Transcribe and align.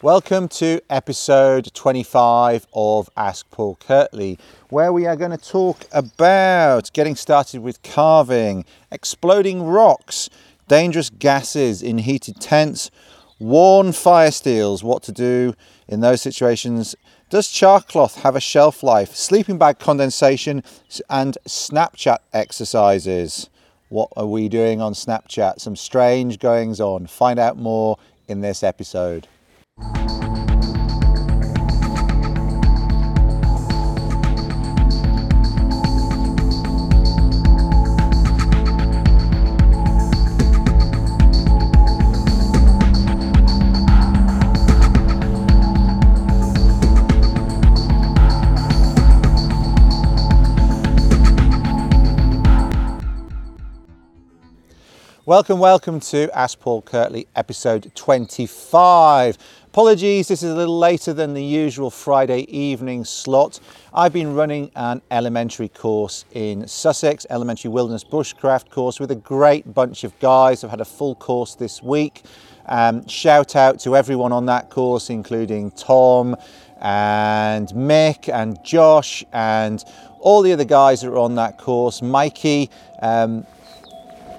Welcome 0.00 0.46
to 0.50 0.80
episode 0.88 1.74
25 1.74 2.68
of 2.72 3.10
Ask 3.16 3.50
Paul 3.50 3.76
Kirtley, 3.80 4.38
where 4.68 4.92
we 4.92 5.06
are 5.06 5.16
going 5.16 5.32
to 5.32 5.36
talk 5.36 5.86
about 5.90 6.92
getting 6.92 7.16
started 7.16 7.62
with 7.62 7.82
carving, 7.82 8.64
exploding 8.92 9.64
rocks, 9.64 10.30
dangerous 10.68 11.10
gases 11.10 11.82
in 11.82 11.98
heated 11.98 12.40
tents, 12.40 12.92
worn 13.40 13.90
fire 13.90 14.30
steels, 14.30 14.84
what 14.84 15.02
to 15.02 15.10
do 15.10 15.54
in 15.88 15.98
those 15.98 16.22
situations. 16.22 16.94
Does 17.28 17.48
char 17.48 17.82
cloth 17.82 18.22
have 18.22 18.36
a 18.36 18.40
shelf 18.40 18.84
life? 18.84 19.16
Sleeping 19.16 19.58
bag 19.58 19.80
condensation 19.80 20.62
and 21.10 21.36
Snapchat 21.44 22.18
exercises. 22.32 23.50
What 23.88 24.10
are 24.16 24.26
we 24.26 24.48
doing 24.48 24.80
on 24.80 24.92
Snapchat? 24.92 25.58
Some 25.58 25.74
strange 25.74 26.38
goings 26.38 26.80
on. 26.80 27.08
Find 27.08 27.40
out 27.40 27.56
more 27.56 27.98
in 28.28 28.42
this 28.42 28.62
episode. 28.62 29.26
Welcome, 55.28 55.58
welcome 55.58 56.00
to 56.00 56.30
Ask 56.34 56.58
Paul 56.58 56.80
Kirtley, 56.80 57.26
episode 57.36 57.92
25. 57.94 59.36
Apologies, 59.66 60.28
this 60.28 60.42
is 60.42 60.50
a 60.50 60.54
little 60.54 60.78
later 60.78 61.12
than 61.12 61.34
the 61.34 61.44
usual 61.44 61.90
Friday 61.90 62.46
evening 62.48 63.04
slot. 63.04 63.60
I've 63.92 64.14
been 64.14 64.34
running 64.34 64.70
an 64.74 65.02
elementary 65.10 65.68
course 65.68 66.24
in 66.32 66.66
Sussex, 66.66 67.26
elementary 67.28 67.70
wilderness 67.70 68.04
bushcraft 68.04 68.70
course 68.70 68.98
with 68.98 69.10
a 69.10 69.16
great 69.16 69.74
bunch 69.74 70.02
of 70.02 70.18
guys. 70.18 70.64
I've 70.64 70.70
had 70.70 70.80
a 70.80 70.86
full 70.86 71.14
course 71.14 71.56
this 71.56 71.82
week. 71.82 72.22
Um, 72.64 73.06
shout 73.06 73.54
out 73.54 73.80
to 73.80 73.98
everyone 73.98 74.32
on 74.32 74.46
that 74.46 74.70
course, 74.70 75.10
including 75.10 75.72
Tom 75.72 76.36
and 76.80 77.68
Mick 77.68 78.32
and 78.32 78.58
Josh 78.64 79.22
and 79.34 79.84
all 80.20 80.40
the 80.40 80.54
other 80.54 80.64
guys 80.64 81.02
that 81.02 81.10
are 81.10 81.18
on 81.18 81.34
that 81.34 81.58
course. 81.58 82.00
Mikey, 82.00 82.70
um, 83.02 83.46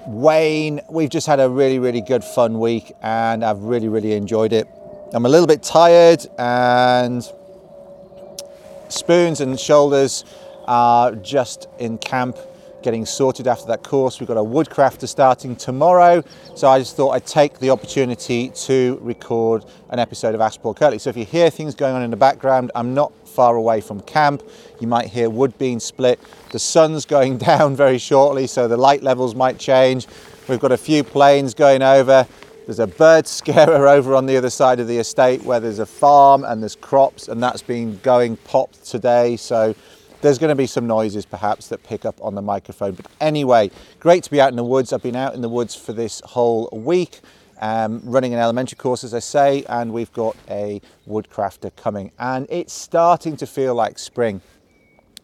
Wayne. 0.06 0.80
We've 0.88 1.10
just 1.10 1.26
had 1.26 1.40
a 1.40 1.48
really, 1.48 1.78
really 1.78 2.00
good 2.00 2.24
fun 2.24 2.58
week 2.58 2.92
and 3.02 3.44
I've 3.44 3.62
really, 3.62 3.88
really 3.88 4.12
enjoyed 4.12 4.52
it. 4.52 4.68
I'm 5.12 5.26
a 5.26 5.28
little 5.28 5.46
bit 5.46 5.62
tired 5.62 6.26
and 6.38 7.22
spoons 8.88 9.40
and 9.40 9.58
shoulders 9.58 10.24
are 10.66 11.14
just 11.16 11.68
in 11.78 11.98
camp 11.98 12.36
getting 12.82 13.06
sorted 13.06 13.46
after 13.46 13.66
that 13.66 13.82
course. 13.82 14.20
We've 14.20 14.26
got 14.26 14.36
a 14.36 14.42
woodcrafter 14.42 15.08
starting 15.08 15.56
tomorrow, 15.56 16.22
so 16.54 16.68
I 16.68 16.78
just 16.78 16.96
thought 16.96 17.10
I'd 17.10 17.26
take 17.26 17.58
the 17.58 17.70
opportunity 17.70 18.48
to 18.48 18.98
record 19.02 19.64
an 19.90 19.98
episode 19.98 20.34
of 20.34 20.62
Paul 20.62 20.74
Kirtley. 20.74 20.98
So 20.98 21.10
if 21.10 21.16
you 21.16 21.24
hear 21.24 21.50
things 21.50 21.74
going 21.74 21.94
on 21.94 22.02
in 22.02 22.10
the 22.10 22.16
background, 22.16 22.70
I'm 22.74 22.94
not 22.94 23.12
far 23.26 23.56
away 23.56 23.80
from 23.80 24.00
camp. 24.00 24.42
You 24.80 24.86
might 24.86 25.06
hear 25.06 25.30
wood 25.30 25.56
being 25.58 25.80
split. 25.80 26.18
The 26.50 26.58
sun's 26.58 27.06
going 27.06 27.38
down 27.50 27.76
very 27.76 27.98
shortly, 27.98 28.46
so 28.46 28.68
the 28.68 28.76
light 28.76 29.02
levels 29.02 29.34
might 29.34 29.58
change. 29.58 30.06
We've 30.48 30.60
got 30.60 30.72
a 30.72 30.78
few 30.78 31.04
planes 31.04 31.54
going 31.54 31.82
over. 31.82 32.26
There's 32.66 32.78
a 32.78 32.86
bird 32.86 33.26
scarer 33.26 33.88
over 33.96 34.14
on 34.14 34.26
the 34.26 34.36
other 34.36 34.50
side 34.50 34.80
of 34.80 34.86
the 34.86 34.98
estate 34.98 35.42
where 35.42 35.60
there's 35.60 35.78
a 35.78 35.86
farm 35.86 36.44
and 36.44 36.62
there's 36.62 36.76
crops, 36.76 37.28
and 37.28 37.42
that's 37.42 37.62
been 37.62 37.98
going 37.98 38.36
popped 38.38 38.84
today. 38.84 39.36
So 39.36 39.74
there's 40.20 40.38
going 40.38 40.50
to 40.50 40.54
be 40.54 40.66
some 40.66 40.86
noises 40.86 41.24
perhaps 41.24 41.68
that 41.68 41.82
pick 41.82 42.04
up 42.04 42.22
on 42.22 42.34
the 42.34 42.42
microphone. 42.42 42.92
But 42.92 43.06
anyway, 43.20 43.70
great 43.98 44.24
to 44.24 44.30
be 44.30 44.40
out 44.40 44.50
in 44.50 44.56
the 44.56 44.64
woods. 44.64 44.92
I've 44.92 45.02
been 45.02 45.16
out 45.16 45.34
in 45.34 45.40
the 45.40 45.48
woods 45.48 45.74
for 45.74 45.92
this 45.92 46.20
whole 46.24 46.68
week. 46.72 47.20
Um, 47.62 48.00
running 48.04 48.32
an 48.32 48.40
elementary 48.40 48.76
course, 48.76 49.04
as 49.04 49.12
I 49.12 49.18
say, 49.18 49.64
and 49.68 49.92
we've 49.92 50.12
got 50.14 50.34
a 50.48 50.80
woodcrafter 51.06 51.76
coming, 51.76 52.10
and 52.18 52.46
it's 52.48 52.72
starting 52.72 53.36
to 53.36 53.46
feel 53.46 53.74
like 53.74 53.98
spring. 53.98 54.40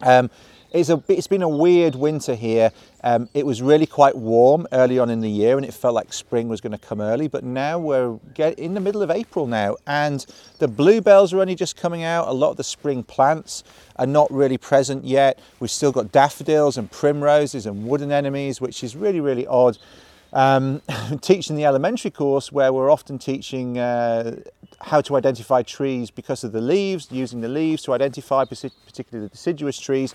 Um, 0.01 0.29
it's, 0.71 0.89
a, 0.89 1.03
it's 1.07 1.25
been 1.25 1.41
a 1.41 1.49
weird 1.49 1.95
winter 1.95 2.35
here. 2.35 2.71
Um, 3.07 3.29
it 3.33 3.45
was 3.45 3.61
really 3.61 3.85
quite 3.85 4.17
warm 4.17 4.67
early 4.73 4.99
on 4.99 5.09
in 5.09 5.21
the 5.21 5.29
year 5.29 5.55
and 5.55 5.65
it 5.65 5.73
felt 5.73 5.95
like 5.95 6.11
spring 6.11 6.49
was 6.49 6.59
going 6.59 6.73
to 6.73 6.77
come 6.77 6.99
early, 6.99 7.29
but 7.29 7.41
now 7.41 7.79
we're 7.79 8.19
get 8.33 8.59
in 8.59 8.73
the 8.73 8.81
middle 8.81 9.01
of 9.01 9.09
April 9.09 9.47
now 9.47 9.77
and 9.87 10.25
the 10.59 10.67
bluebells 10.67 11.31
are 11.31 11.39
only 11.39 11.55
just 11.55 11.77
coming 11.77 12.03
out. 12.03 12.27
A 12.27 12.33
lot 12.33 12.49
of 12.49 12.57
the 12.57 12.65
spring 12.65 13.03
plants 13.03 13.63
are 13.95 14.05
not 14.05 14.29
really 14.29 14.57
present 14.57 15.05
yet. 15.05 15.39
We've 15.61 15.71
still 15.71 15.93
got 15.93 16.11
daffodils 16.11 16.77
and 16.77 16.91
primroses 16.91 17.65
and 17.65 17.87
wood 17.87 18.01
anemones, 18.01 18.59
which 18.59 18.83
is 18.83 18.93
really, 18.93 19.21
really 19.21 19.47
odd. 19.47 19.77
Um, 20.33 20.81
teaching 21.21 21.55
the 21.55 21.63
elementary 21.63 22.11
course 22.11 22.51
where 22.51 22.73
we're 22.73 22.91
often 22.91 23.19
teaching 23.19 23.79
uh, 23.79 24.41
how 24.79 25.01
to 25.01 25.15
identify 25.15 25.63
trees 25.63 26.11
because 26.11 26.43
of 26.43 26.51
the 26.51 26.61
leaves, 26.61 27.07
using 27.11 27.41
the 27.41 27.47
leaves 27.47 27.81
to 27.83 27.93
identify 27.93 28.45
particularly 28.45 29.27
the 29.27 29.31
deciduous 29.31 29.79
trees. 29.79 30.13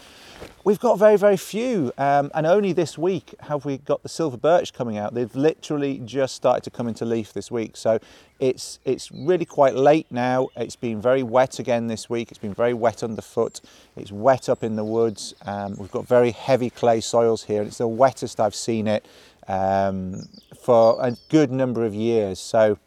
We've 0.65 0.79
got 0.79 0.99
very, 0.99 1.17
very 1.17 1.37
few, 1.37 1.93
um, 1.99 2.31
and 2.35 2.47
only 2.47 2.73
this 2.73 2.97
week 2.97 3.35
have 3.41 3.65
we 3.65 3.79
got 3.79 4.03
the 4.03 4.09
silver 4.09 4.37
birch 4.37 4.73
coming 4.73 4.97
out. 4.99 5.15
They've 5.15 5.35
literally 5.35 5.99
just 6.05 6.37
started 6.37 6.63
to 6.65 6.71
come 6.71 6.87
into 6.87 7.05
leaf 7.05 7.33
this 7.33 7.51
week, 7.51 7.77
so 7.77 7.99
it's 8.39 8.79
it's 8.85 9.11
really 9.11 9.45
quite 9.45 9.75
late 9.75 10.07
now. 10.11 10.49
It's 10.57 10.77
been 10.77 11.01
very 11.01 11.23
wet 11.23 11.59
again 11.59 11.89
this 11.89 12.09
week. 12.09 12.31
It's 12.31 12.39
been 12.39 12.55
very 12.55 12.75
wet 12.75 13.03
underfoot. 13.03 13.61
It's 13.97 14.13
wet 14.13 14.49
up 14.49 14.63
in 14.63 14.77
the 14.77 14.85
woods. 14.85 15.35
Um, 15.45 15.77
we've 15.77 15.91
got 15.91 16.07
very 16.07 16.31
heavy 16.31 16.71
clay 16.71 17.01
soils 17.01 17.45
here, 17.45 17.61
and 17.61 17.69
it's 17.69 17.79
the 17.79 17.89
wettest 17.89 18.39
I've 18.39 18.55
seen 18.55 18.87
it 18.87 19.05
um, 19.49 20.29
for 20.61 21.05
a 21.05 21.17
good 21.29 21.51
number 21.51 21.85
of 21.85 21.95
years. 21.95 22.39
So 22.39 22.79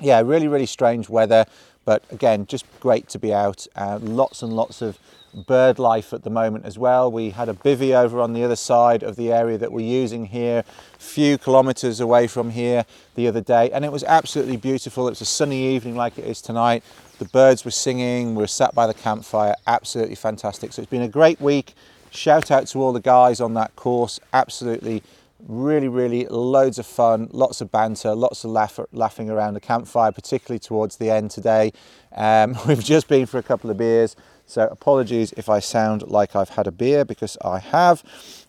yeah, 0.00 0.20
really, 0.20 0.48
really 0.48 0.66
strange 0.66 1.08
weather, 1.08 1.46
but 1.84 2.04
again, 2.10 2.46
just 2.46 2.64
great 2.80 3.08
to 3.10 3.18
be 3.18 3.32
out. 3.32 3.66
Uh, 3.76 3.98
lots 4.02 4.42
and 4.42 4.52
lots 4.52 4.82
of 4.82 4.98
bird 5.46 5.78
life 5.78 6.12
at 6.12 6.24
the 6.24 6.30
moment 6.30 6.64
as 6.64 6.78
well. 6.78 7.12
We 7.12 7.30
had 7.30 7.48
a 7.48 7.52
bivvy 7.52 7.94
over 7.94 8.20
on 8.20 8.32
the 8.32 8.42
other 8.42 8.56
side 8.56 9.02
of 9.02 9.16
the 9.16 9.32
area 9.32 9.58
that 9.58 9.70
we're 9.70 9.86
using 9.86 10.26
here, 10.26 10.64
few 10.98 11.36
kilometres 11.36 12.00
away 12.00 12.26
from 12.26 12.50
here 12.50 12.84
the 13.14 13.28
other 13.28 13.40
day, 13.40 13.70
and 13.70 13.84
it 13.84 13.92
was 13.92 14.04
absolutely 14.04 14.56
beautiful. 14.56 15.06
It 15.06 15.10
was 15.10 15.20
a 15.20 15.26
sunny 15.26 15.74
evening 15.74 15.94
like 15.94 16.18
it 16.18 16.24
is 16.24 16.40
tonight. 16.40 16.82
The 17.18 17.26
birds 17.26 17.64
were 17.64 17.70
singing, 17.70 18.34
we 18.34 18.42
were 18.42 18.46
sat 18.46 18.74
by 18.74 18.86
the 18.86 18.94
campfire, 18.94 19.54
absolutely 19.66 20.16
fantastic. 20.16 20.72
So 20.72 20.82
it's 20.82 20.90
been 20.90 21.02
a 21.02 21.08
great 21.08 21.40
week. 21.40 21.74
Shout 22.10 22.50
out 22.50 22.66
to 22.68 22.80
all 22.80 22.92
the 22.92 23.00
guys 23.00 23.40
on 23.40 23.54
that 23.54 23.76
course, 23.76 24.18
absolutely 24.32 25.02
really, 25.46 25.88
really 25.88 26.26
loads 26.26 26.78
of 26.78 26.86
fun, 26.86 27.28
lots 27.32 27.60
of 27.60 27.70
banter, 27.70 28.14
lots 28.14 28.44
of 28.44 28.50
laugh, 28.50 28.78
laughing 28.92 29.30
around 29.30 29.54
the 29.54 29.60
campfire, 29.60 30.12
particularly 30.12 30.58
towards 30.58 30.96
the 30.96 31.10
end 31.10 31.30
today. 31.30 31.72
Um, 32.14 32.56
we've 32.68 32.82
just 32.82 33.08
been 33.08 33.26
for 33.26 33.38
a 33.38 33.42
couple 33.42 33.70
of 33.70 33.76
beers, 33.76 34.16
so 34.46 34.68
apologies 34.68 35.32
if 35.36 35.48
I 35.48 35.60
sound 35.60 36.02
like 36.08 36.36
I've 36.36 36.50
had 36.50 36.66
a 36.66 36.72
beer 36.72 37.04
because 37.04 37.36
I 37.44 37.58
have, 37.58 38.02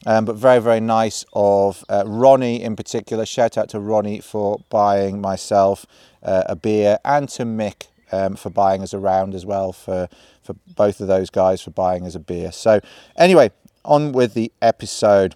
um, 0.05 0.25
but 0.25 0.35
very, 0.35 0.59
very 0.59 0.79
nice 0.79 1.25
of 1.33 1.83
uh, 1.89 2.03
Ronnie 2.05 2.61
in 2.61 2.75
particular. 2.75 3.25
Shout 3.25 3.57
out 3.57 3.69
to 3.69 3.79
Ronnie 3.79 4.21
for 4.21 4.59
buying 4.69 5.21
myself 5.21 5.85
uh, 6.23 6.43
a 6.47 6.55
beer 6.55 6.99
and 7.05 7.29
to 7.29 7.43
Mick 7.43 7.87
um, 8.11 8.35
for 8.35 8.49
buying 8.49 8.81
us 8.81 8.93
around 8.93 9.35
as 9.35 9.45
well 9.45 9.73
for 9.73 10.07
for 10.41 10.55
both 10.75 11.01
of 11.01 11.07
those 11.07 11.29
guys 11.29 11.61
for 11.61 11.71
buying 11.71 12.05
us 12.05 12.15
a 12.15 12.19
beer. 12.19 12.53
So 12.53 12.79
anyway, 13.17 13.51
on 13.83 14.13
with 14.13 14.33
the 14.33 14.51
episode 14.61 15.35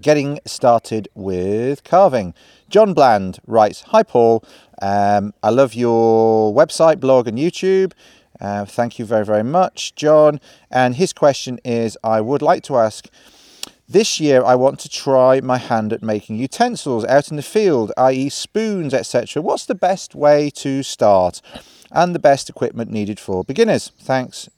getting 0.00 0.40
started 0.44 1.08
with 1.14 1.84
carving. 1.84 2.34
John 2.68 2.94
Bland 2.94 3.38
writes 3.46 3.82
Hi, 3.88 4.02
Paul. 4.02 4.44
Um, 4.80 5.32
I 5.42 5.50
love 5.50 5.74
your 5.74 6.54
website, 6.54 7.00
blog, 7.00 7.28
and 7.28 7.38
YouTube. 7.38 7.92
Uh, 8.40 8.64
thank 8.64 8.98
you 8.98 9.04
very, 9.04 9.24
very 9.24 9.42
much, 9.42 9.94
John. 9.94 10.40
And 10.70 10.96
his 10.96 11.12
question 11.12 11.58
is 11.64 11.96
I 12.04 12.20
would 12.20 12.42
like 12.42 12.62
to 12.64 12.76
ask 12.76 13.08
this 13.88 14.18
year 14.18 14.42
I 14.44 14.54
want 14.56 14.80
to 14.80 14.88
try 14.88 15.40
my 15.40 15.58
hand 15.58 15.92
at 15.92 16.02
making 16.02 16.36
utensils 16.36 17.04
out 17.04 17.30
in 17.30 17.36
the 17.36 17.42
field, 17.42 17.92
i.e., 17.96 18.28
spoons, 18.28 18.92
etc. 18.92 19.40
What's 19.42 19.66
the 19.66 19.74
best 19.74 20.14
way 20.14 20.50
to 20.56 20.82
start 20.82 21.40
and 21.92 22.14
the 22.14 22.18
best 22.18 22.50
equipment 22.50 22.90
needed 22.90 23.20
for 23.20 23.44
beginners? 23.44 23.92
Thanks. 23.98 24.48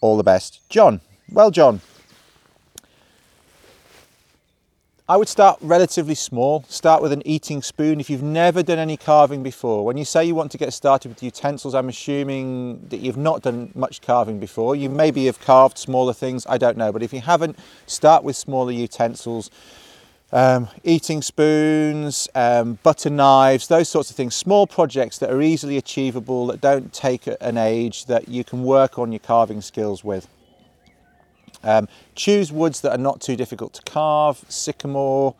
All 0.00 0.16
the 0.16 0.22
best, 0.22 0.60
John. 0.70 1.00
Well, 1.30 1.50
John, 1.50 1.80
I 5.10 5.16
would 5.16 5.28
start 5.28 5.58
relatively 5.62 6.14
small. 6.14 6.66
Start 6.68 7.00
with 7.00 7.12
an 7.12 7.22
eating 7.24 7.62
spoon. 7.62 7.98
If 7.98 8.10
you've 8.10 8.22
never 8.22 8.62
done 8.62 8.78
any 8.78 8.98
carving 8.98 9.42
before, 9.42 9.82
when 9.86 9.96
you 9.96 10.04
say 10.04 10.22
you 10.22 10.34
want 10.34 10.52
to 10.52 10.58
get 10.58 10.74
started 10.74 11.08
with 11.08 11.22
utensils, 11.22 11.74
I'm 11.74 11.88
assuming 11.88 12.86
that 12.90 12.98
you've 12.98 13.16
not 13.16 13.40
done 13.40 13.72
much 13.74 14.02
carving 14.02 14.38
before. 14.38 14.76
You 14.76 14.90
maybe 14.90 15.24
have 15.24 15.40
carved 15.40 15.78
smaller 15.78 16.12
things, 16.12 16.46
I 16.46 16.58
don't 16.58 16.76
know. 16.76 16.92
But 16.92 17.02
if 17.02 17.14
you 17.14 17.22
haven't, 17.22 17.58
start 17.86 18.22
with 18.22 18.36
smaller 18.36 18.70
utensils. 18.70 19.50
um, 20.32 20.68
eating 20.84 21.22
spoons, 21.22 22.28
um, 22.34 22.78
butter 22.82 23.10
knives, 23.10 23.68
those 23.68 23.88
sorts 23.88 24.10
of 24.10 24.16
things. 24.16 24.34
Small 24.34 24.66
projects 24.66 25.18
that 25.18 25.30
are 25.30 25.40
easily 25.40 25.76
achievable, 25.76 26.46
that 26.48 26.60
don't 26.60 26.92
take 26.92 27.26
an 27.40 27.56
age, 27.56 28.04
that 28.06 28.28
you 28.28 28.44
can 28.44 28.62
work 28.62 28.98
on 28.98 29.10
your 29.12 29.20
carving 29.20 29.60
skills 29.60 30.04
with. 30.04 30.28
Um, 31.62 31.88
choose 32.14 32.52
woods 32.52 32.80
that 32.82 32.92
are 32.92 33.02
not 33.02 33.20
too 33.20 33.36
difficult 33.36 33.74
to 33.74 33.82
carve. 33.82 34.44
Sycamore, 34.48 35.34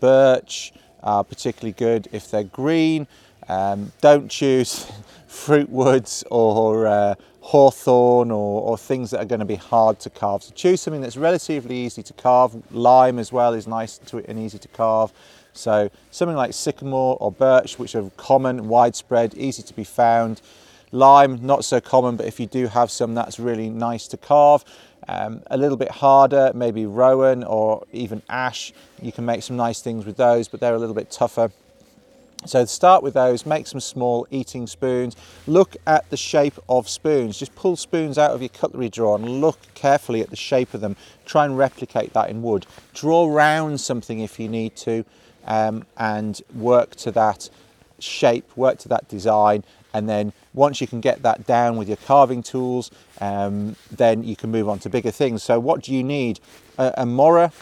birch 0.00 0.72
are 1.02 1.24
particularly 1.24 1.72
good 1.72 2.08
if 2.12 2.30
they're 2.30 2.44
green. 2.44 3.06
Um, 3.48 3.92
don't 4.00 4.30
choose 4.30 4.90
fruit 5.26 5.68
woods 5.68 6.24
or 6.30 6.86
uh, 6.86 7.14
hawthorn 7.40 8.30
or, 8.30 8.62
or, 8.62 8.78
things 8.78 9.10
that 9.10 9.20
are 9.20 9.26
going 9.26 9.40
to 9.40 9.44
be 9.44 9.56
hard 9.56 10.00
to 10.00 10.08
carve. 10.08 10.42
So 10.42 10.54
choose 10.54 10.80
something 10.80 11.02
that's 11.02 11.18
relatively 11.18 11.76
easy 11.76 12.02
to 12.02 12.12
carve. 12.14 12.54
Lime 12.72 13.18
as 13.18 13.32
well 13.32 13.52
is 13.52 13.66
nice 13.66 13.98
to, 13.98 14.24
and 14.28 14.38
easy 14.38 14.58
to 14.58 14.68
carve. 14.68 15.12
So 15.52 15.90
something 16.10 16.36
like 16.36 16.54
sycamore 16.54 17.18
or 17.20 17.30
birch, 17.30 17.78
which 17.78 17.94
are 17.94 18.10
common, 18.16 18.68
widespread, 18.68 19.34
easy 19.34 19.62
to 19.62 19.74
be 19.74 19.84
found. 19.84 20.40
Lime, 20.94 21.44
not 21.44 21.64
so 21.64 21.80
common, 21.80 22.14
but 22.16 22.24
if 22.24 22.38
you 22.38 22.46
do 22.46 22.68
have 22.68 22.88
some, 22.88 23.14
that's 23.14 23.40
really 23.40 23.68
nice 23.68 24.06
to 24.08 24.16
carve. 24.16 24.64
Um, 25.08 25.42
a 25.48 25.56
little 25.56 25.76
bit 25.76 25.90
harder, 25.90 26.52
maybe 26.54 26.86
rowan 26.86 27.42
or 27.42 27.84
even 27.92 28.22
ash. 28.28 28.72
You 29.02 29.10
can 29.10 29.26
make 29.26 29.42
some 29.42 29.56
nice 29.56 29.82
things 29.82 30.06
with 30.06 30.16
those, 30.16 30.46
but 30.46 30.60
they're 30.60 30.74
a 30.74 30.78
little 30.78 30.94
bit 30.94 31.10
tougher. 31.10 31.50
So 32.46 32.64
start 32.66 33.02
with 33.02 33.14
those, 33.14 33.44
make 33.44 33.66
some 33.66 33.80
small 33.80 34.26
eating 34.30 34.68
spoons. 34.68 35.16
Look 35.48 35.76
at 35.86 36.08
the 36.10 36.16
shape 36.16 36.58
of 36.68 36.88
spoons. 36.88 37.38
Just 37.38 37.56
pull 37.56 37.74
spoons 37.74 38.16
out 38.16 38.30
of 38.30 38.40
your 38.40 38.50
cutlery 38.50 38.88
drawer 38.88 39.16
and 39.16 39.40
look 39.40 39.58
carefully 39.74 40.20
at 40.20 40.30
the 40.30 40.36
shape 40.36 40.74
of 40.74 40.80
them. 40.80 40.94
Try 41.26 41.44
and 41.44 41.58
replicate 41.58 42.12
that 42.12 42.30
in 42.30 42.40
wood. 42.40 42.66
Draw 42.92 43.32
round 43.32 43.80
something 43.80 44.20
if 44.20 44.38
you 44.38 44.48
need 44.48 44.76
to 44.76 45.04
um, 45.46 45.86
and 45.96 46.40
work 46.54 46.94
to 46.96 47.10
that 47.12 47.50
shape, 47.98 48.56
work 48.56 48.78
to 48.78 48.88
that 48.88 49.08
design. 49.08 49.64
And 49.92 50.08
then 50.08 50.32
once 50.54 50.80
you 50.80 50.86
can 50.86 51.00
get 51.00 51.22
that 51.22 51.46
down 51.46 51.76
with 51.76 51.88
your 51.88 51.96
carving 51.98 52.42
tools, 52.42 52.90
um, 53.20 53.76
then 53.90 54.24
you 54.24 54.36
can 54.36 54.50
move 54.50 54.68
on 54.68 54.78
to 54.78 54.88
bigger 54.88 55.10
things. 55.10 55.42
So 55.42 55.60
what 55.60 55.82
do 55.82 55.92
you 55.92 56.02
need? 56.02 56.40
A, 56.78 56.94
a 56.98 57.06
Mora 57.06 57.52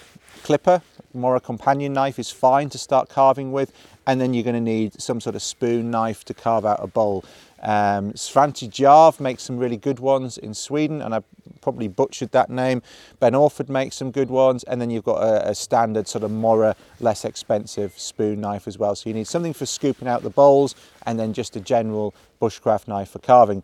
clipper, 0.43 0.83
Mora 1.15 1.41
companion 1.41 1.93
knife 1.93 2.19
is 2.19 2.31
fine 2.31 2.69
to 2.71 2.79
start 2.79 3.09
carving 3.09 3.53
with 3.53 3.73
and 4.07 4.21
then 4.21 4.35
you're 4.35 4.45
going 4.45 4.55
to 4.55 4.61
need 4.61 5.01
some 5.01 5.21
sort 5.21 5.37
of 5.37 5.43
spoon 5.43 5.91
knife 5.91 6.25
to 6.25 6.35
carve 6.35 6.67
out 6.67 6.83
a 6.83 6.87
bowl. 6.87 7.25
Um, 7.63 8.13
Svante 8.13 8.69
Djärv 8.69 9.21
makes 9.21 9.45
some 9.45 9.57
really 9.57 9.77
good 9.77 10.01
ones 10.01 10.37
in 10.37 10.53
Sweden, 10.53 11.01
and 11.01 11.15
I 11.15 11.23
probably 11.61 11.87
butchered 11.87 12.33
that 12.33 12.51
name. 12.51 12.83
Ben 13.21 13.35
Orford 13.35 13.69
makes 13.69 13.97
some 13.97 14.11
good 14.11 14.31
ones, 14.31 14.65
and 14.65 14.81
then 14.81 14.91
you've 14.91 15.05
got 15.05 15.23
a, 15.23 15.51
a, 15.51 15.55
standard 15.55 16.09
sort 16.09 16.25
of 16.25 16.33
Mora, 16.33 16.75
less 16.99 17.25
expensive 17.25 17.97
spoon 17.97 18.41
knife 18.41 18.67
as 18.67 18.79
well. 18.79 18.97
So 18.97 19.09
you 19.09 19.15
need 19.15 19.29
something 19.29 19.53
for 19.53 19.65
scooping 19.65 20.09
out 20.09 20.23
the 20.23 20.31
bowls, 20.31 20.75
and 21.07 21.19
then 21.19 21.33
just 21.33 21.55
a 21.55 21.61
general 21.61 22.15
bushcraft 22.41 22.89
knife 22.89 23.11
for 23.11 23.21
carving. 23.21 23.63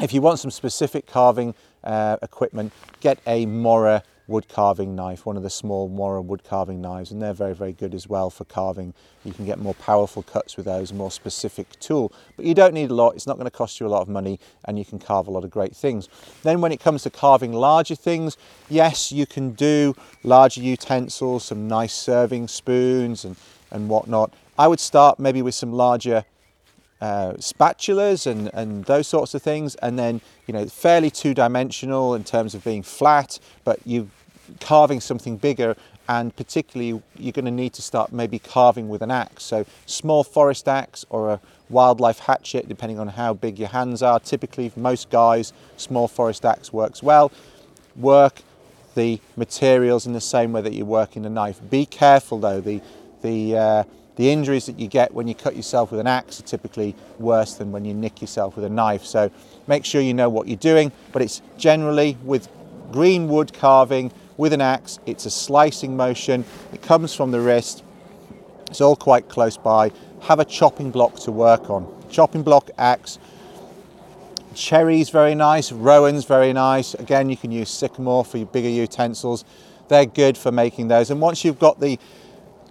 If 0.00 0.14
you 0.14 0.22
want 0.22 0.38
some 0.38 0.50
specific 0.50 1.06
carving 1.06 1.54
uh, 1.84 2.16
equipment, 2.22 2.72
get 3.00 3.18
a 3.26 3.44
Mora 3.44 4.02
wood 4.28 4.48
carving 4.48 4.96
knife, 4.96 5.24
one 5.24 5.36
of 5.36 5.42
the 5.42 5.50
small 5.50 5.88
Mora 5.88 6.20
wood 6.20 6.42
carving 6.44 6.80
knives, 6.80 7.10
and 7.10 7.22
they're 7.22 7.32
very, 7.32 7.54
very 7.54 7.72
good 7.72 7.94
as 7.94 8.08
well 8.08 8.30
for 8.30 8.44
carving. 8.44 8.92
You 9.24 9.32
can 9.32 9.46
get 9.46 9.58
more 9.58 9.74
powerful 9.74 10.22
cuts 10.22 10.56
with 10.56 10.66
those, 10.66 10.92
more 10.92 11.10
specific 11.10 11.78
tool, 11.78 12.12
but 12.36 12.44
you 12.44 12.54
don't 12.54 12.74
need 12.74 12.90
a 12.90 12.94
lot. 12.94 13.14
It's 13.14 13.26
not 13.26 13.36
going 13.36 13.46
to 13.46 13.56
cost 13.56 13.78
you 13.78 13.86
a 13.86 13.88
lot 13.88 14.02
of 14.02 14.08
money, 14.08 14.40
and 14.64 14.78
you 14.78 14.84
can 14.84 14.98
carve 14.98 15.28
a 15.28 15.30
lot 15.30 15.44
of 15.44 15.50
great 15.50 15.76
things. 15.76 16.08
Then, 16.42 16.60
when 16.60 16.72
it 16.72 16.80
comes 16.80 17.02
to 17.04 17.10
carving 17.10 17.52
larger 17.52 17.94
things, 17.94 18.36
yes, 18.68 19.12
you 19.12 19.26
can 19.26 19.52
do 19.52 19.94
larger 20.24 20.60
utensils, 20.60 21.44
some 21.44 21.68
nice 21.68 21.94
serving 21.94 22.48
spoons 22.48 23.24
and, 23.24 23.36
and 23.70 23.88
whatnot. 23.88 24.32
I 24.58 24.68
would 24.68 24.80
start 24.80 25.20
maybe 25.20 25.42
with 25.42 25.54
some 25.54 25.72
larger 25.72 26.24
uh, 27.00 27.34
spatulas 27.34 28.26
and, 28.26 28.50
and 28.54 28.84
those 28.86 29.06
sorts 29.06 29.34
of 29.34 29.42
things 29.42 29.74
and 29.76 29.98
then 29.98 30.18
you 30.46 30.54
know 30.54 30.64
fairly 30.66 31.10
two-dimensional 31.10 32.14
in 32.14 32.24
terms 32.24 32.54
of 32.54 32.64
being 32.64 32.82
flat 32.82 33.38
but 33.64 33.78
you 33.84 34.10
carving 34.60 35.00
something 35.00 35.36
bigger 35.36 35.76
and 36.08 36.34
particularly 36.36 37.02
you're 37.16 37.32
going 37.32 37.44
to 37.44 37.50
need 37.50 37.72
to 37.74 37.82
start 37.82 38.12
maybe 38.12 38.38
carving 38.38 38.88
with 38.88 39.02
an 39.02 39.10
axe. 39.10 39.42
So 39.44 39.66
small 39.86 40.24
forest 40.24 40.68
axe 40.68 41.04
or 41.10 41.30
a 41.30 41.40
wildlife 41.68 42.20
hatchet 42.20 42.68
depending 42.68 42.98
on 42.98 43.08
how 43.08 43.34
big 43.34 43.58
your 43.58 43.68
hands 43.68 44.02
are. 44.02 44.20
Typically 44.20 44.72
most 44.76 45.10
guys 45.10 45.52
small 45.76 46.08
forest 46.08 46.44
axe 46.44 46.72
works 46.72 47.02
well. 47.02 47.32
Work 47.96 48.42
the 48.94 49.20
materials 49.36 50.06
in 50.06 50.12
the 50.12 50.20
same 50.20 50.52
way 50.52 50.62
that 50.62 50.72
you're 50.72 50.86
working 50.86 51.22
the 51.22 51.30
knife. 51.30 51.60
Be 51.70 51.86
careful 51.86 52.38
though. 52.38 52.60
The 52.60 52.80
the 53.22 53.56
uh, 53.56 53.84
the 54.16 54.30
injuries 54.30 54.66
that 54.66 54.78
you 54.78 54.88
get 54.88 55.12
when 55.12 55.28
you 55.28 55.34
cut 55.34 55.54
yourself 55.54 55.90
with 55.90 56.00
an 56.00 56.06
axe 56.06 56.40
are 56.40 56.44
typically 56.44 56.94
worse 57.18 57.54
than 57.54 57.70
when 57.70 57.84
you 57.84 57.92
nick 57.92 58.20
yourself 58.20 58.56
with 58.56 58.64
a 58.64 58.70
knife. 58.70 59.04
So 59.04 59.30
make 59.66 59.84
sure 59.84 60.00
you 60.00 60.14
know 60.14 60.30
what 60.30 60.48
you're 60.48 60.56
doing, 60.56 60.90
but 61.12 61.20
it's 61.20 61.42
generally 61.58 62.16
with 62.24 62.48
green 62.90 63.28
wood 63.28 63.52
carving 63.52 64.10
with 64.36 64.52
an 64.52 64.60
axe, 64.60 64.98
it's 65.06 65.26
a 65.26 65.30
slicing 65.30 65.96
motion. 65.96 66.44
It 66.72 66.82
comes 66.82 67.14
from 67.14 67.30
the 67.30 67.40
wrist. 67.40 67.82
It's 68.68 68.80
all 68.80 68.96
quite 68.96 69.28
close 69.28 69.56
by. 69.56 69.92
Have 70.22 70.40
a 70.40 70.44
chopping 70.44 70.90
block 70.90 71.16
to 71.20 71.32
work 71.32 71.70
on. 71.70 71.92
Chopping 72.10 72.42
block, 72.42 72.70
axe. 72.78 73.18
Cherry's 74.54 75.10
very 75.10 75.34
nice, 75.34 75.70
rowan's 75.70 76.24
very 76.24 76.52
nice. 76.52 76.94
Again, 76.94 77.28
you 77.28 77.36
can 77.36 77.52
use 77.52 77.68
sycamore 77.68 78.24
for 78.24 78.38
your 78.38 78.46
bigger 78.46 78.68
utensils. 78.68 79.44
They're 79.88 80.06
good 80.06 80.36
for 80.36 80.50
making 80.50 80.88
those. 80.88 81.10
And 81.10 81.20
once 81.20 81.44
you've 81.44 81.58
got 81.58 81.78
the 81.78 81.98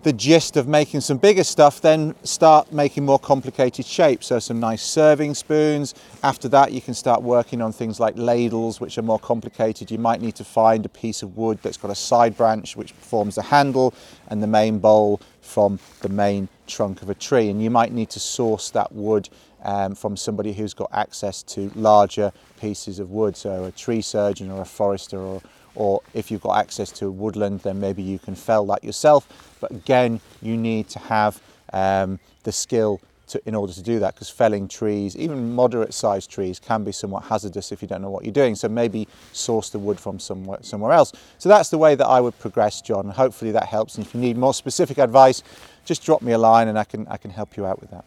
the 0.06 0.14
gist 0.14 0.56
of 0.56 0.68
making 0.68 1.02
some 1.02 1.18
bigger 1.18 1.44
stuff, 1.44 1.82
then 1.82 2.14
start 2.24 2.72
making 2.72 3.04
more 3.04 3.18
complicated 3.18 3.84
shapes. 3.84 4.28
So 4.28 4.38
some 4.38 4.60
nice 4.60 4.84
serving 4.84 5.34
spoons. 5.34 5.96
After 6.22 6.48
that, 6.50 6.72
you 6.72 6.80
can 6.80 6.94
start 6.94 7.24
working 7.24 7.60
on 7.60 7.72
things 7.72 8.00
like 8.00 8.16
ladles, 8.16 8.80
which 8.80 9.00
are 9.00 9.02
more 9.02 9.18
complicated. 9.18 9.90
You 9.90 9.98
might 9.98 10.22
need 10.22 10.36
to 10.36 10.44
find 10.44 10.86
a 10.86 10.90
piece 10.90 11.24
of 11.24 11.38
wood 11.38 11.58
that's 11.64 11.78
got 11.78 11.90
a 11.90 11.96
side 11.96 12.38
branch, 12.38 12.78
which 12.78 12.92
forms 12.92 13.34
the 13.34 13.42
handle 13.42 13.96
and 14.28 14.44
the 14.44 14.48
main 14.48 14.78
bowl 14.78 15.22
from 15.42 15.80
the 16.02 16.10
main 16.10 16.50
trunk 16.68 17.02
of 17.02 17.10
a 17.10 17.16
tree. 17.16 17.50
And 17.50 17.64
you 17.64 17.72
might 17.72 17.92
need 17.92 18.12
to 18.12 18.20
source 18.20 18.70
that 18.70 18.92
wood 18.92 19.28
um, 19.64 19.96
from 19.96 20.16
somebody 20.16 20.54
who's 20.54 20.76
got 20.76 20.90
access 20.94 21.42
to 21.42 21.72
larger 21.74 22.32
pieces 22.62 23.00
of 23.00 23.10
wood, 23.10 23.36
so 23.36 23.64
a 23.64 23.72
tree 23.72 24.04
surgeon 24.04 24.52
or 24.52 24.62
a 24.62 24.66
forester 24.66 25.18
or 25.18 25.42
or 25.76 26.02
if 26.14 26.32
you've 26.32 26.42
got 26.42 26.58
access 26.58 26.92
to 26.92 27.12
woodland, 27.12 27.62
then 27.62 27.80
maybe 27.80 28.02
you 28.02 28.20
can 28.20 28.36
fell 28.36 28.66
that 28.68 28.84
yourself. 28.84 29.56
But 29.60 29.72
again, 29.72 30.20
you 30.42 30.58
need 30.58 30.90
to 30.90 31.00
have 31.00 31.42
um, 31.74 32.20
the 32.44 32.52
skill 32.52 33.02
to, 33.28 33.42
in 33.46 33.56
order 33.56 33.74
to 33.74 33.82
do 33.82 34.00
that 34.00 34.14
because 34.14 34.30
felling 34.30 34.68
trees, 34.68 35.16
even 35.18 35.54
moderate 35.54 35.94
sized 35.94 36.30
trees, 36.30 36.60
can 36.60 36.84
be 36.84 36.92
somewhat 36.92 37.24
hazardous 37.24 37.72
if 37.72 37.82
you 37.82 37.88
don't 37.88 38.02
know 38.02 38.10
what 38.10 38.24
you're 38.24 38.34
doing. 38.34 38.56
So 38.56 38.70
maybe 38.70 39.08
source 39.32 39.70
the 39.70 39.80
wood 39.80 40.00
from 40.00 40.20
somewhere, 40.20 40.60
somewhere 40.62 40.92
else. 40.92 41.12
So 41.38 41.50
that's 41.50 41.70
the 41.70 41.78
way 41.78 41.96
that 41.96 42.06
I 42.06 42.22
would 42.22 42.38
progress, 42.40 42.82
John. 42.82 43.10
Hopefully 43.10 43.52
that 43.52 43.66
helps. 43.66 43.96
And 43.96 44.06
if 44.06 44.14
you 44.14 44.22
need 44.22 44.38
more 44.38 44.54
specific 44.54 44.98
advice, 44.98 45.44
just 45.86 46.04
drop 46.04 46.22
me 46.22 46.34
a 46.34 46.38
line 46.38 46.68
and 46.68 46.78
I 46.78 46.84
can, 46.84 47.08
I 47.08 47.18
can 47.18 47.32
help 47.32 47.58
you 47.58 47.66
out 47.66 47.82
with 47.82 47.92
that. 47.92 48.06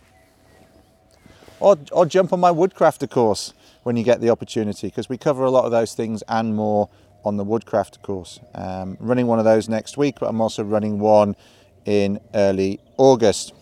Or, 1.60 1.76
or 1.90 2.06
jump 2.06 2.32
on 2.32 2.38
my 2.38 2.50
Woodcrafter 2.52 3.10
course 3.10 3.52
when 3.82 3.96
you 3.96 4.04
get 4.04 4.20
the 4.20 4.30
opportunity 4.30 4.86
because 4.86 5.08
we 5.08 5.18
cover 5.18 5.44
a 5.44 5.50
lot 5.50 5.64
of 5.64 5.72
those 5.72 5.94
things 5.94 6.22
and 6.28 6.54
more 6.54 6.88
on 7.28 7.36
the 7.36 7.44
Woodcraft 7.44 8.02
course. 8.02 8.40
Um, 8.54 8.96
running 8.98 9.26
one 9.26 9.38
of 9.38 9.44
those 9.44 9.68
next 9.68 9.96
week, 9.96 10.16
but 10.18 10.26
I'm 10.28 10.40
also 10.40 10.64
running 10.64 10.98
one 10.98 11.36
in 11.84 12.18
early 12.34 12.80
August. 12.96 13.52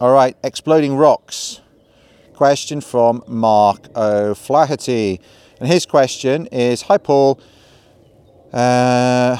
All 0.00 0.12
right, 0.12 0.36
exploding 0.44 0.94
rocks. 0.94 1.60
Question 2.34 2.80
from 2.80 3.24
Mark 3.26 3.88
O'Flaherty. 3.96 5.20
And 5.58 5.68
his 5.68 5.86
question 5.86 6.46
is 6.46 6.82
Hi, 6.82 6.98
Paul. 6.98 7.40
Uh, 8.52 9.36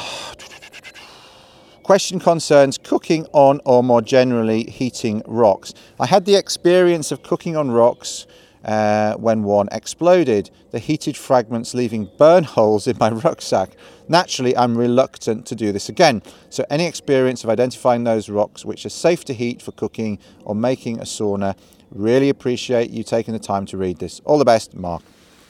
question 1.83 2.21
concerns 2.21 2.79
cooking 2.79 3.27
on 3.33 3.61
or 3.65 3.83
more 3.83 4.03
generally 4.03 4.65
heating 4.65 5.23
rocks. 5.27 5.75
I 5.99 6.07
had 6.07 6.25
the 6.25 6.37
experience 6.37 7.13
of 7.13 7.23
cooking 7.23 7.57
on 7.57 7.71
rocks 7.71 8.27
uh, 8.65 9.15
when 9.15 9.43
one 9.43 9.69
exploded, 9.73 10.51
the 10.71 10.79
heated 10.79 11.17
fragments 11.17 11.75
leaving 11.75 12.11
burn 12.19 12.45
holes 12.45 12.87
in 12.87 12.97
my 12.99 13.11
rucksack. 13.27 13.71
Naturally, 14.09 14.57
I'm 14.57 14.77
reluctant 14.77 15.47
to 15.47 15.55
do 15.55 15.73
this 15.73 15.89
again. 15.89 16.23
So, 16.51 16.65
any 16.69 16.87
experience 16.87 17.45
of 17.45 17.51
identifying 17.51 18.05
those 18.05 18.29
rocks 18.29 18.65
which 18.65 18.85
are 18.85 18.91
safe 18.91 19.25
to 19.27 19.35
heat 19.35 19.63
for 19.63 19.73
cooking 19.73 20.19
or 20.45 20.55
making 20.55 20.99
a 20.99 21.05
sauna, 21.05 21.57
really 21.91 22.29
appreciate 22.29 22.91
you 22.91 23.03
taking 23.03 23.33
the 23.33 23.41
time 23.41 23.67
to 23.67 23.77
read 23.77 23.99
this. 23.99 24.21
All 24.25 24.39
the 24.39 24.45
best, 24.45 24.75
Mark. 24.75 25.03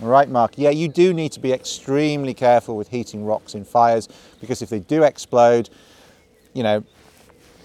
All 0.03 0.09
right, 0.09 0.29
Mark. 0.29 0.53
Yeah, 0.57 0.71
you 0.71 0.89
do 0.89 1.13
need 1.13 1.33
to 1.33 1.41
be 1.41 1.53
extremely 1.53 2.33
careful 2.33 2.77
with 2.77 2.89
heating 2.89 3.25
rocks 3.25 3.55
in 3.55 3.65
fires 3.65 4.09
because 4.41 4.63
if 4.63 4.71
they 4.71 4.81
do 4.81 5.03
explode, 5.03 5.69
you 6.55 6.63
know, 6.63 6.83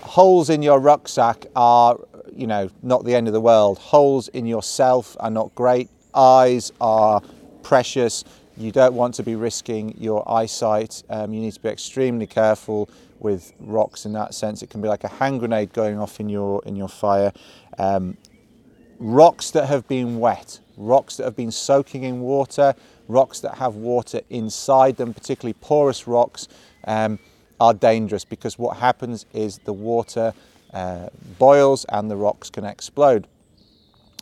holes 0.02 0.50
in 0.50 0.62
your 0.62 0.80
rucksack 0.80 1.46
are 1.56 1.98
you 2.34 2.48
know, 2.48 2.70
not 2.82 3.04
the 3.06 3.16
end 3.16 3.28
of 3.28 3.34
the 3.34 3.42
world. 3.42 3.78
Holes 3.78 4.28
in 4.30 4.46
yourself 4.46 5.16
are 5.20 5.30
not 5.30 5.54
great. 5.56 5.90
Eyes 6.14 6.72
are 6.80 7.22
precious. 7.64 8.24
You 8.58 8.72
don't 8.72 8.94
want 8.94 9.16
to 9.16 9.24
be 9.24 9.36
risking 9.36 9.96
your 10.00 10.30
eyesight. 10.32 11.04
Um, 11.10 11.34
you 11.34 11.42
need 11.42 11.54
to 11.54 11.60
be 11.60 11.70
extremely 11.70 12.28
careful 12.28 12.90
with 13.20 13.54
rocks 13.60 14.06
in 14.06 14.14
that 14.14 14.34
sense. 14.34 14.62
It 14.64 14.70
can 14.70 14.82
be 14.82 14.88
like 14.88 15.04
a 15.04 15.10
hand 15.10 15.40
grenade 15.40 15.74
going 15.74 16.00
off 16.00 16.20
in 16.20 16.30
your 16.30 16.62
in 16.66 16.76
your 16.76 16.88
fire. 16.88 17.34
Um, 17.78 18.18
rocks 19.00 19.52
that 19.52 19.68
have 19.68 19.88
been 19.88 20.20
wet, 20.20 20.60
rocks 20.78 21.18
that 21.18 21.26
have 21.26 21.36
been 21.36 21.52
soaking 21.52 22.04
in 22.04 22.22
water, 22.22 22.76
rocks 23.08 23.40
that 23.42 23.56
have 23.56 23.76
water 23.76 24.22
inside 24.30 24.98
them, 24.98 25.14
particularly 25.14 25.56
porous 25.60 26.08
rocks, 26.08 26.48
um, 26.86 27.20
are 27.60 27.74
dangerous 27.74 28.26
because 28.26 28.58
what 28.58 28.78
happens 28.78 29.26
is 29.34 29.60
the 29.60 29.74
water 29.74 30.34
uh, 30.76 31.10
boils 31.40 31.86
and 31.90 32.12
the 32.12 32.16
rocks 32.16 32.52
can 32.52 32.66
explode. 32.66 33.28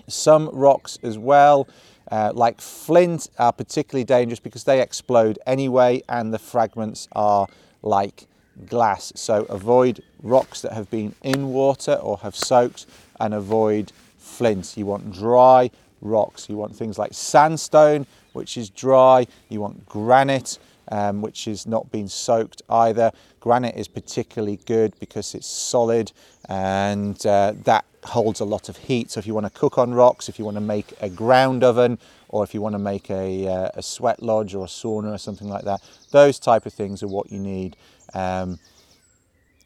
Some 0.08 0.50
rocks 0.54 1.00
as 1.04 1.18
well, 1.18 1.68
uh, 2.12 2.32
like 2.34 2.62
flint, 2.62 3.30
are 3.40 3.52
particularly 3.52 4.04
dangerous 4.06 4.40
because 4.40 4.64
they 4.64 4.82
explode 4.82 5.40
anyway 5.46 6.02
and 6.08 6.34
the 6.34 6.40
fragments 6.40 7.08
are 7.14 7.48
like 7.82 8.28
glass. 8.68 9.12
So 9.16 9.44
avoid 9.46 10.04
rocks 10.22 10.62
that 10.62 10.74
have 10.74 10.90
been 10.90 11.16
in 11.24 11.50
water 11.50 11.94
or 11.94 12.20
have 12.20 12.36
soaked 12.36 12.86
and 13.20 13.34
avoid 13.34 13.92
flint. 14.18 14.78
You 14.78 14.86
want 14.86 15.12
dry 15.12 15.72
rocks. 16.02 16.48
You 16.50 16.58
want 16.58 16.76
things 16.76 16.98
like 17.00 17.14
sandstone, 17.14 18.06
which 18.34 18.58
is 18.58 18.70
dry. 18.70 19.26
You 19.50 19.62
want 19.62 19.86
granite, 19.88 20.60
um, 20.92 21.22
which 21.22 21.48
is 21.48 21.66
not 21.66 21.92
been 21.92 22.08
soaked 22.08 22.62
either. 22.70 23.12
Granite 23.44 23.76
is 23.76 23.90
particularly 23.90 24.58
good 24.66 24.98
because 25.02 25.36
it's 25.36 25.48
solid 25.48 26.14
and 26.48 27.26
uh, 27.26 27.52
that 27.66 27.84
holds 28.06 28.40
a 28.40 28.46
lot 28.46 28.70
of 28.70 28.78
heat. 28.78 29.12
So 29.12 29.20
if 29.20 29.28
you 29.28 29.34
want 29.34 29.46
to 29.46 29.50
cook 29.50 29.78
on 29.78 29.94
rocks, 29.94 30.30
if 30.30 30.40
you 30.40 30.46
want 30.46 30.56
to 30.56 30.62
make 30.62 30.94
a 31.02 31.10
ground 31.10 31.62
oven, 31.62 32.00
or 32.30 32.46
if 32.46 32.54
you 32.54 32.62
want 32.62 32.72
to 32.72 32.80
make 32.80 33.10
a, 33.10 33.46
uh, 33.46 33.70
a 33.74 33.84
sweat 33.84 34.24
lodge 34.24 34.56
or 34.56 34.64
a 34.64 34.70
sauna 34.70 35.14
or 35.14 35.18
something 35.18 35.50
like 35.50 35.66
that, 35.66 35.82
those 36.12 36.40
type 36.40 36.66
of 36.66 36.72
things 36.72 37.04
are 37.04 37.10
what 37.10 37.34
you 37.34 37.38
need. 37.38 37.76
Um, 38.14 38.60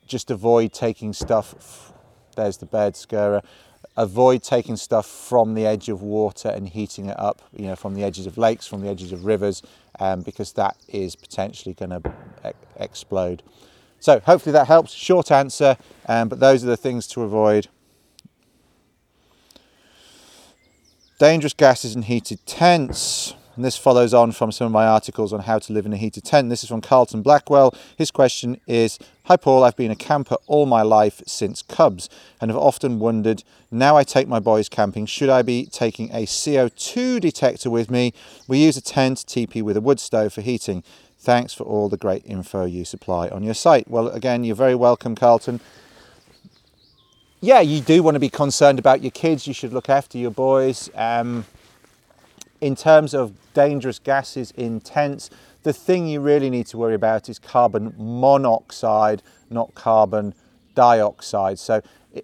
just 0.08 0.32
avoid 0.32 0.74
taking 0.74 1.14
stuff. 1.14 1.94
There's 2.36 2.58
the 2.58 2.66
bed 2.66 2.96
scarer 2.96 3.44
avoid 3.98 4.44
taking 4.44 4.78
stuff 4.78 5.08
from 5.08 5.56
the 5.56 5.66
edge 5.66 5.90
of 5.90 6.02
water 6.02 6.50
and 6.50 6.70
heating 6.70 7.08
it 7.08 7.20
up, 7.20 7.42
you 7.52 7.66
know, 7.66 7.76
from 7.76 7.96
the 7.96 8.04
edges 8.04 8.28
of 8.28 8.38
lakes, 8.38 8.68
from 8.68 8.82
the 8.82 8.88
edges 8.88 9.12
of 9.12 9.26
rivers, 9.26 9.64
um, 10.00 10.22
because 10.22 10.54
that 10.54 10.78
is 10.88 11.16
potentially 11.16 11.74
going 11.74 11.90
to 11.90 12.02
explode. 12.78 13.42
So 14.00 14.20
hopefully 14.20 14.54
that 14.54 14.68
helps. 14.68 14.94
Short 14.94 15.32
answer, 15.32 15.76
um, 16.08 16.30
but 16.30 16.40
those 16.40 16.64
are 16.64 16.68
the 16.68 16.78
things 16.78 17.08
to 17.08 17.24
avoid. 17.24 17.68
Dangerous 21.20 21.54
gases 21.54 21.96
in 21.96 22.04
heated 22.04 22.46
tents. 22.46 23.34
And 23.58 23.66
this 23.66 23.76
follows 23.76 24.14
on 24.14 24.34
from 24.34 24.52
some 24.52 24.68
of 24.68 24.72
my 24.72 24.86
articles 24.86 25.34
on 25.34 25.42
how 25.42 25.58
to 25.58 25.74
live 25.74 25.88
in 25.88 25.92
a 25.92 25.98
heated 25.98 26.24
tent. 26.24 26.50
This 26.50 26.62
is 26.62 26.70
from 26.70 26.80
Carlton 26.80 27.24
Blackwell. 27.24 27.74
His 27.98 28.12
question 28.12 28.62
is 28.68 29.00
Hi, 29.24 29.36
Paul. 29.36 29.64
I've 29.64 29.76
been 29.76 29.90
a 29.90 29.96
camper 29.96 30.38
all 30.46 30.68
my 30.68 30.84
life 30.84 31.24
since 31.26 31.64
Cubs 31.64 32.08
and 32.40 32.52
have 32.52 32.58
often 32.60 33.00
wondered 33.00 33.44
now 33.72 33.98
I 33.98 34.04
take 34.04 34.28
my 34.28 34.40
boys 34.40 34.70
camping, 34.70 35.08
should 35.08 35.30
I 35.30 35.42
be 35.42 35.66
taking 35.66 36.12
a 36.12 36.28
CO2 36.28 37.20
detector 37.20 37.72
with 37.72 37.90
me? 37.90 38.14
We 38.48 38.60
use 38.60 38.78
a 38.78 38.82
tent, 38.82 39.26
teepee 39.26 39.64
with 39.64 39.76
a 39.76 39.82
wood 39.82 40.00
stove 40.00 40.34
for 40.34 40.42
heating. 40.42 40.84
Thanks 41.18 41.56
for 41.56 41.64
all 41.64 41.90
the 41.90 41.98
great 41.98 42.24
info 42.28 42.66
you 42.66 42.86
supply 42.86 43.28
on 43.28 43.42
your 43.42 43.56
site. 43.56 43.90
Well, 43.90 44.08
again, 44.10 44.44
you're 44.44 44.56
very 44.56 44.76
welcome, 44.76 45.16
Carlton 45.16 45.62
yeah, 47.40 47.62
you 47.62 47.82
do 47.82 48.02
want 48.02 48.16
to 48.16 48.20
be 48.20 48.30
concerned 48.30 48.80
about 48.80 49.02
your 49.02 49.12
kids. 49.12 49.48
You 49.48 49.54
should 49.54 49.72
look 49.72 49.90
after 49.90 50.18
your 50.18 50.32
boys. 50.32 50.90
Um, 50.96 51.46
in 52.62 52.76
terms 52.76 53.14
of 53.14 53.34
dangerous 53.54 54.00
gases 54.00 54.52
in 54.52 54.80
tents, 54.80 55.30
the 55.64 55.74
thing 55.74 56.08
you 56.08 56.22
really 56.22 56.50
need 56.50 56.68
to 56.68 56.78
worry 56.78 56.96
about 56.96 57.30
is 57.30 57.40
carbon 57.40 57.94
monoxide, 57.98 59.22
not 59.50 59.74
carbon 59.76 60.34
dioxide. 60.76 61.60
So 61.60 61.82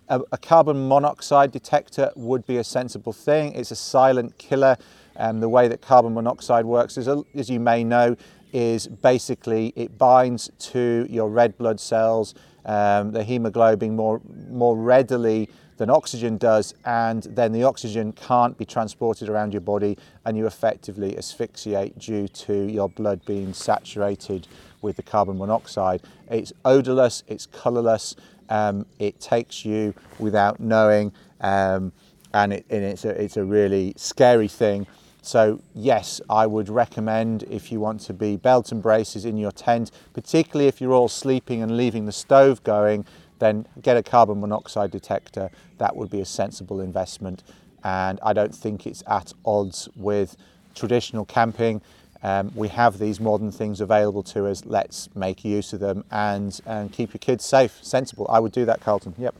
a, 0.10 0.22
a 0.32 0.38
carbon 0.38 0.88
monoxide 0.88 1.52
detector 1.52 2.12
would 2.16 2.46
be 2.48 2.58
a 2.58 2.64
sensible 2.64 3.14
thing. 3.14 3.54
It's 3.54 3.72
a 3.72 3.76
silent 3.76 4.38
killer. 4.38 4.78
And 5.16 5.44
the 5.44 5.50
way 5.50 5.68
that 5.68 5.82
carbon 5.82 6.14
monoxide 6.14 6.66
works, 6.66 6.98
is, 6.98 7.08
as 7.08 7.50
you 7.50 7.60
may 7.60 7.84
know, 7.84 8.16
is 8.52 8.88
basically 8.88 9.74
it 9.76 9.98
binds 9.98 10.50
to 10.60 11.06
your 11.10 11.30
red 11.30 11.58
blood 11.58 11.80
cells, 11.80 12.34
um, 12.66 13.12
the 13.12 13.24
hemoglobin 13.24 13.96
more, 13.96 14.22
more 14.50 14.76
readily 14.76 15.50
than 15.78 15.90
oxygen 15.90 16.38
does, 16.38 16.74
and 16.86 17.24
then 17.24 17.52
the 17.52 17.64
oxygen 17.64 18.12
can't 18.14 18.58
be 18.58 18.66
transported 18.66 19.30
around 19.30 19.54
your 19.54 19.62
body, 19.62 19.98
and 20.26 20.38
you 20.38 20.46
effectively 20.46 21.18
asphyxiate 21.18 21.98
due 21.98 22.28
to 22.28 22.54
your 22.72 22.90
blood 22.90 23.24
being 23.26 23.54
saturated 23.54 24.48
with 24.82 24.96
the 24.98 25.04
carbon 25.04 25.38
monoxide. 25.38 26.02
It's 26.30 26.54
odorless, 26.66 27.24
it's 27.28 27.46
colourless, 27.46 28.16
um, 28.50 28.86
it 29.00 29.20
takes 29.20 29.66
you 29.66 29.94
without 30.20 30.60
knowing, 30.60 31.12
um, 31.42 31.92
and, 32.34 32.54
it, 32.54 32.66
and 32.70 32.84
it's, 32.84 33.06
a, 33.06 33.10
it's 33.10 33.38
a 33.38 33.44
really 33.44 33.94
scary 33.98 34.48
thing. 34.48 34.88
So 35.22 35.62
yes, 35.74 36.20
I 36.30 36.46
would 36.48 36.68
recommend 36.68 37.44
if 37.44 37.72
you 37.72 37.80
want 37.80 38.02
to 38.02 38.14
be 38.14 38.36
belt 38.36 38.74
and 38.74 38.82
braces 38.82 39.24
in 39.24 39.38
your 39.38 39.54
tent, 39.54 39.90
particularly 40.14 40.68
if 40.68 40.82
you're 40.82 40.92
all 40.92 41.08
sleeping 41.08 41.62
and 41.62 41.78
leaving 41.78 42.06
the 42.06 42.12
stove 42.12 42.62
going, 42.64 43.06
then 43.44 43.68
get 43.82 43.98
a 43.98 44.04
carbon 44.04 44.40
monoxide 44.40 44.92
detector. 44.92 45.50
That 45.78 45.96
would 45.96 46.10
be 46.10 46.22
a 46.22 46.26
sensible 46.26 46.80
investment. 46.82 47.44
And 47.84 48.20
I 48.24 48.34
don't 48.34 48.56
think 48.56 48.88
it's 48.88 49.04
at 49.08 49.34
odds 49.46 49.90
with 49.96 50.38
traditional 50.74 51.26
camping. 51.26 51.82
Um, 52.24 52.52
we 52.56 52.70
have 52.70 53.00
these 53.00 53.20
modern 53.20 53.52
things 53.52 53.82
available 53.82 54.24
to 54.24 54.48
us. 54.48 54.64
Let's 54.66 55.14
make 55.14 55.44
use 55.44 55.74
of 55.74 55.82
them 55.82 56.06
and, 56.10 56.58
and 56.66 56.92
keep 56.92 57.14
your 57.14 57.20
kids 57.20 57.44
safe, 57.44 57.80
sensible. 57.82 58.26
I 58.30 58.40
would 58.40 58.54
do 58.54 58.64
that, 58.64 58.80
Carlton. 58.80 59.14
Yep. 59.18 59.36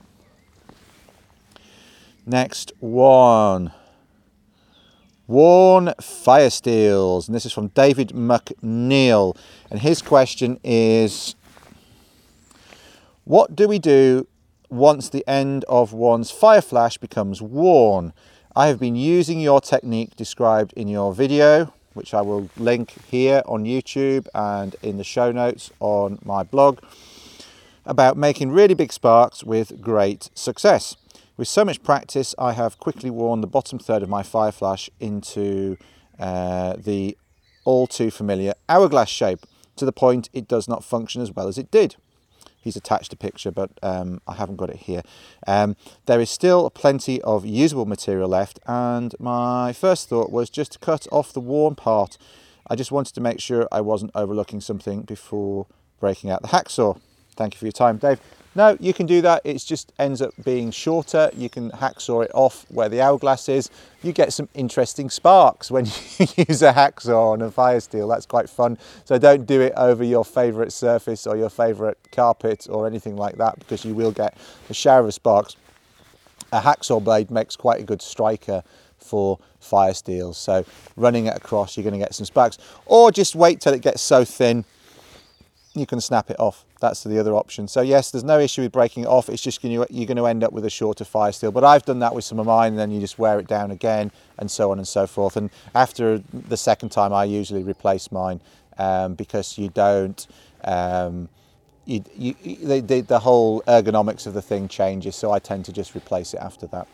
Next 2.26 2.74
one. 2.80 3.72
Worn 5.28 5.94
fire 6.02 6.50
steels. 6.50 7.30
And 7.30 7.36
this 7.36 7.46
is 7.46 7.54
from 7.54 7.68
David 7.70 8.10
McNeil. 8.10 9.38
And 9.72 9.80
his 9.80 10.02
question 10.02 10.60
is 10.62 11.36
what 13.26 13.56
do 13.56 13.68
we 13.68 13.80
do 13.80 14.28
once 14.70 15.10
the 15.10 15.24
end 15.28 15.64
of 15.70 15.94
one's 15.94 16.30
fire 16.30 16.62
flash 16.62 16.98
becomes 16.98 17.42
worn? 17.42 18.12
I 18.56 18.68
have 18.68 18.80
been 18.80 18.96
using 18.96 19.40
your 19.40 19.62
technique 19.62 20.16
described 20.16 20.74
in 20.74 20.88
your 20.88 21.14
video, 21.14 21.74
which 21.94 22.14
I 22.14 22.22
will 22.22 22.50
link 22.58 22.94
here 23.10 23.42
on 23.46 23.64
YouTube 23.64 24.28
and 24.36 24.76
in 24.82 24.98
the 24.98 25.04
show 25.04 25.32
notes 25.32 25.72
on 25.80 26.20
my 26.24 26.44
blog, 26.44 26.80
about 27.86 28.18
making 28.18 28.52
really 28.52 28.74
big 28.74 28.92
sparks 28.92 29.44
with 29.44 29.82
great 29.82 30.30
success. 30.36 30.98
With 31.38 31.48
so 31.48 31.64
much 31.66 31.82
practice, 31.82 32.36
I 32.38 32.52
have 32.54 32.78
quickly 32.78 33.10
worn 33.10 33.42
the 33.42 33.48
bottom 33.48 33.80
third 33.80 34.04
of 34.04 34.10
my 34.10 34.22
fire 34.22 34.52
flash 34.52 34.90
into 35.00 35.78
uh, 36.20 36.76
the 36.78 37.18
all 37.64 37.88
too 37.88 38.12
familiar 38.12 38.54
hourglass 38.68 39.10
shape 39.10 39.46
to 39.78 39.86
the 39.86 39.94
point 39.94 40.30
it 40.34 40.48
does 40.48 40.68
not 40.68 40.84
function 40.84 41.22
as 41.22 41.32
well 41.32 41.48
as 41.48 41.58
it 41.58 41.72
did. 41.72 41.96
He's 42.64 42.76
attached 42.76 43.12
a 43.12 43.18
picture, 43.18 43.52
but 43.52 43.72
um, 43.84 44.22
I 44.28 44.36
haven't 44.36 44.56
got 44.56 44.70
it 44.70 44.78
here. 44.78 45.04
Um, 45.46 45.76
there 46.06 46.22
is 46.22 46.30
still 46.30 46.70
plenty 46.70 47.22
of 47.22 47.46
usable 47.46 47.86
material 47.86 48.30
left, 48.30 48.60
and 48.66 49.14
my 49.20 49.74
first 49.74 50.08
thought 50.08 50.32
was 50.32 50.50
just 50.50 50.72
to 50.74 50.80
cut 50.80 51.06
off 51.12 51.34
the 51.34 51.42
worn 51.42 51.76
part. 51.76 52.18
I 52.68 52.76
just 52.76 52.92
wanted 52.92 53.14
to 53.16 53.22
make 53.22 53.42
sure 53.42 53.68
I 53.72 53.82
wasn't 53.82 54.12
overlooking 54.16 54.62
something 54.62 55.02
before 55.02 55.68
breaking 56.00 56.30
out 56.30 56.42
the 56.42 56.48
hacksaw. 56.50 57.00
Thank 57.36 57.56
you 57.56 57.60
for 57.60 57.66
your 57.66 57.74
time, 57.74 57.98
Dave. 57.98 58.20
No, 58.56 58.78
you 58.80 58.94
can 58.94 59.08
do 59.08 59.22
that. 59.22 59.42
It 59.44 59.58
just 59.60 59.92
ends 59.98 60.22
up 60.22 60.34
being 60.44 60.70
shorter. 60.70 61.32
You 61.36 61.50
can 61.50 61.72
hacksaw 61.72 62.26
it 62.26 62.32
off 62.36 62.66
where 62.70 62.88
the 62.88 63.02
hourglass 63.02 63.50
is. 63.50 63.72
You 64.04 64.12
get 64.12 64.32
some 64.32 64.48
interesting 64.54 65.10
sparks 65.10 65.72
when 65.72 65.86
you 66.20 66.28
use 66.48 66.62
a 66.62 66.72
hacksaw 66.72 67.34
on 67.34 67.42
a 67.42 67.50
fire 67.50 67.80
steel. 67.80 68.08
That's 68.08 68.28
quite 68.28 68.50
fun. 68.50 68.78
So 69.06 69.18
don't 69.18 69.46
do 69.48 69.60
it 69.62 69.74
over 69.76 70.04
your 70.04 70.24
favorite 70.24 70.72
surface 70.72 71.26
or 71.26 71.36
your 71.36 71.50
favorite 71.50 71.98
carpet 72.12 72.68
or 72.70 72.86
anything 72.86 73.16
like 73.16 73.38
that 73.38 73.58
because 73.58 73.84
you 73.84 73.96
will 73.96 74.12
get 74.12 74.38
a 74.70 74.74
shower 74.74 75.08
of 75.08 75.14
sparks. 75.14 75.56
A 76.52 76.62
hacksaw 76.62 77.04
blade 77.04 77.32
makes 77.32 77.56
quite 77.56 77.82
a 77.82 77.84
good 77.84 78.04
striker 78.04 78.64
for 79.00 79.40
fire 79.60 79.96
steels. 79.96 80.38
So 80.38 80.64
running 80.96 81.26
it 81.26 81.36
across, 81.36 81.76
you're 81.76 81.84
going 81.84 81.94
to 81.94 82.00
get 82.00 82.14
some 82.14 82.26
sparks. 82.26 82.60
Or 82.86 83.12
just 83.12 83.34
wait 83.34 83.62
till 83.62 83.74
it 83.74 83.82
gets 83.82 84.02
so 84.02 84.24
thin 84.24 84.64
you 85.74 85.86
can 85.88 86.00
snap 86.00 86.30
it 86.30 86.40
off. 86.40 86.66
That's 86.84 87.02
the 87.02 87.18
other 87.18 87.34
option. 87.34 87.70
So 87.70 87.80
yes, 87.80 88.12
there's 88.12 88.26
no 88.26 88.40
issue 88.40 88.62
with 88.62 88.74
breaking 88.74 89.06
it 89.06 89.08
off. 89.08 89.30
It's 89.30 89.42
just 89.42 89.62
gonna, 89.62 89.86
you're 89.90 90.06
going 90.06 90.18
to 90.18 90.26
end 90.26 90.44
up 90.44 90.52
with 90.52 90.66
a 90.66 90.70
shorter 90.70 91.06
fire 91.06 91.32
steel. 91.32 91.50
But 91.50 91.64
I've 91.64 91.86
done 91.86 92.00
that 92.00 92.14
with 92.14 92.26
some 92.26 92.40
of 92.40 92.46
mine, 92.46 92.74
and 92.74 92.78
then 92.78 92.92
you 92.92 93.00
just 93.00 93.18
wear 93.18 93.40
it 93.40 93.48
down 93.48 93.72
again, 93.72 94.12
and 94.38 94.52
so 94.52 94.70
on 94.70 94.80
and 94.80 94.86
so 94.86 95.08
forth. 95.08 95.38
And 95.38 95.50
after 95.74 96.22
the 96.34 96.58
second 96.58 96.90
time, 96.90 97.14
I 97.14 97.24
usually 97.24 97.64
replace 97.64 98.12
mine 98.12 98.42
um, 98.78 99.14
because 99.14 99.58
you 99.58 99.70
don't. 99.70 100.28
Um, 100.66 101.30
you, 101.86 102.04
you, 102.18 102.34
the, 102.62 102.82
the, 102.82 103.00
the 103.00 103.20
whole 103.20 103.62
ergonomics 103.62 104.28
of 104.28 104.34
the 104.34 104.42
thing 104.42 104.68
changes, 104.68 105.16
so 105.16 105.32
I 105.32 105.40
tend 105.40 105.64
to 105.64 105.72
just 105.72 105.96
replace 105.96 106.34
it 106.34 106.42
after 106.42 106.68
that. 106.68 106.86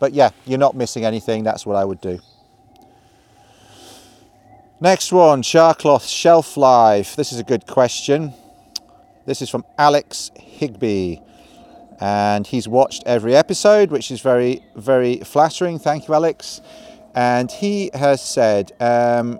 But 0.00 0.12
yeah, 0.12 0.30
you're 0.44 0.58
not 0.58 0.74
missing 0.74 1.04
anything. 1.04 1.44
That's 1.44 1.64
what 1.64 1.76
I 1.76 1.84
would 1.84 2.00
do. 2.00 2.18
Next 4.80 5.12
one, 5.12 5.42
Charcloth 5.42 6.04
shelf 6.04 6.56
life. 6.56 7.14
This 7.14 7.32
is 7.32 7.38
a 7.38 7.44
good 7.44 7.68
question. 7.68 8.34
This 9.24 9.40
is 9.40 9.48
from 9.48 9.64
Alex 9.78 10.32
Higby. 10.36 11.22
And 12.00 12.44
he's 12.44 12.66
watched 12.66 13.04
every 13.06 13.36
episode, 13.36 13.92
which 13.92 14.10
is 14.10 14.20
very, 14.20 14.64
very 14.74 15.18
flattering. 15.18 15.78
Thank 15.78 16.08
you, 16.08 16.14
Alex. 16.14 16.60
And 17.14 17.50
he 17.50 17.90
has 17.94 18.20
said, 18.20 18.72
um, 18.80 19.38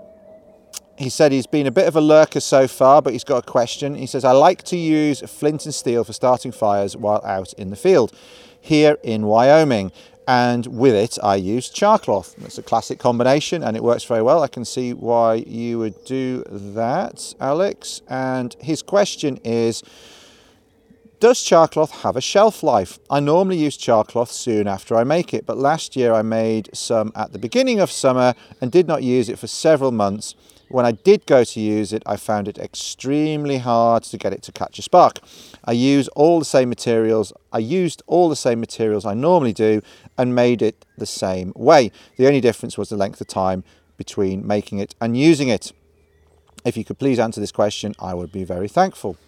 he 0.96 1.08
said 1.08 1.32
he's 1.32 1.48
been 1.48 1.66
a 1.66 1.72
bit 1.72 1.88
of 1.88 1.96
a 1.96 2.00
lurker 2.00 2.38
so 2.38 2.68
far, 2.68 3.02
but 3.02 3.12
he's 3.12 3.24
got 3.24 3.38
a 3.38 3.50
question. 3.50 3.96
He 3.96 4.06
says, 4.06 4.24
I 4.24 4.32
like 4.32 4.62
to 4.64 4.76
use 4.76 5.20
flint 5.22 5.64
and 5.64 5.74
steel 5.74 6.04
for 6.04 6.12
starting 6.12 6.52
fires 6.52 6.96
while 6.96 7.20
out 7.24 7.52
in 7.54 7.70
the 7.70 7.76
field 7.76 8.16
here 8.60 8.96
in 9.02 9.26
Wyoming. 9.26 9.90
And 10.26 10.66
with 10.66 10.94
it, 10.94 11.18
I 11.22 11.36
use 11.36 11.68
char 11.68 11.98
cloth. 11.98 12.34
It's 12.44 12.58
a 12.58 12.62
classic 12.62 12.98
combination 12.98 13.62
and 13.62 13.76
it 13.76 13.82
works 13.82 14.04
very 14.04 14.22
well. 14.22 14.42
I 14.42 14.48
can 14.48 14.64
see 14.64 14.92
why 14.92 15.34
you 15.46 15.78
would 15.78 16.04
do 16.04 16.44
that, 16.48 17.34
Alex. 17.40 18.02
And 18.08 18.54
his 18.60 18.82
question 18.82 19.38
is 19.42 19.82
Does 21.18 21.42
char 21.42 21.66
cloth 21.66 21.90
have 22.02 22.16
a 22.16 22.20
shelf 22.20 22.62
life? 22.62 22.98
I 23.10 23.18
normally 23.20 23.58
use 23.58 23.76
char 23.76 24.04
cloth 24.04 24.30
soon 24.30 24.68
after 24.68 24.94
I 24.96 25.04
make 25.04 25.34
it, 25.34 25.44
but 25.44 25.58
last 25.58 25.96
year 25.96 26.12
I 26.14 26.22
made 26.22 26.70
some 26.72 27.12
at 27.16 27.32
the 27.32 27.38
beginning 27.38 27.80
of 27.80 27.90
summer 27.90 28.34
and 28.60 28.70
did 28.70 28.86
not 28.86 29.02
use 29.02 29.28
it 29.28 29.38
for 29.38 29.48
several 29.48 29.90
months. 29.90 30.36
When 30.72 30.86
I 30.86 30.92
did 30.92 31.26
go 31.26 31.44
to 31.44 31.60
use 31.60 31.92
it, 31.92 32.02
I 32.06 32.16
found 32.16 32.48
it 32.48 32.56
extremely 32.56 33.58
hard 33.58 34.04
to 34.04 34.16
get 34.16 34.32
it 34.32 34.42
to 34.44 34.52
catch 34.52 34.78
a 34.78 34.82
spark. 34.82 35.18
I 35.66 35.72
use 35.72 36.08
all 36.08 36.38
the 36.38 36.46
same 36.46 36.70
materials. 36.70 37.30
I 37.52 37.58
used 37.58 38.02
all 38.06 38.30
the 38.30 38.36
same 38.36 38.58
materials 38.58 39.04
I 39.04 39.12
normally 39.12 39.52
do 39.52 39.82
and 40.16 40.34
made 40.34 40.62
it 40.62 40.86
the 40.96 41.04
same 41.04 41.52
way. 41.54 41.92
The 42.16 42.26
only 42.26 42.40
difference 42.40 42.78
was 42.78 42.88
the 42.88 42.96
length 42.96 43.20
of 43.20 43.26
time 43.26 43.64
between 43.98 44.46
making 44.46 44.78
it 44.78 44.94
and 44.98 45.14
using 45.14 45.48
it. 45.48 45.72
If 46.64 46.78
you 46.78 46.86
could 46.86 46.98
please 46.98 47.18
answer 47.18 47.40
this 47.40 47.52
question, 47.52 47.94
I 47.98 48.14
would 48.14 48.32
be 48.32 48.44
very 48.44 48.68
thankful. 48.68 49.18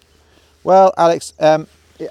Well, 0.63 0.95
Alex, 0.97 1.35
um, 1.41 1.67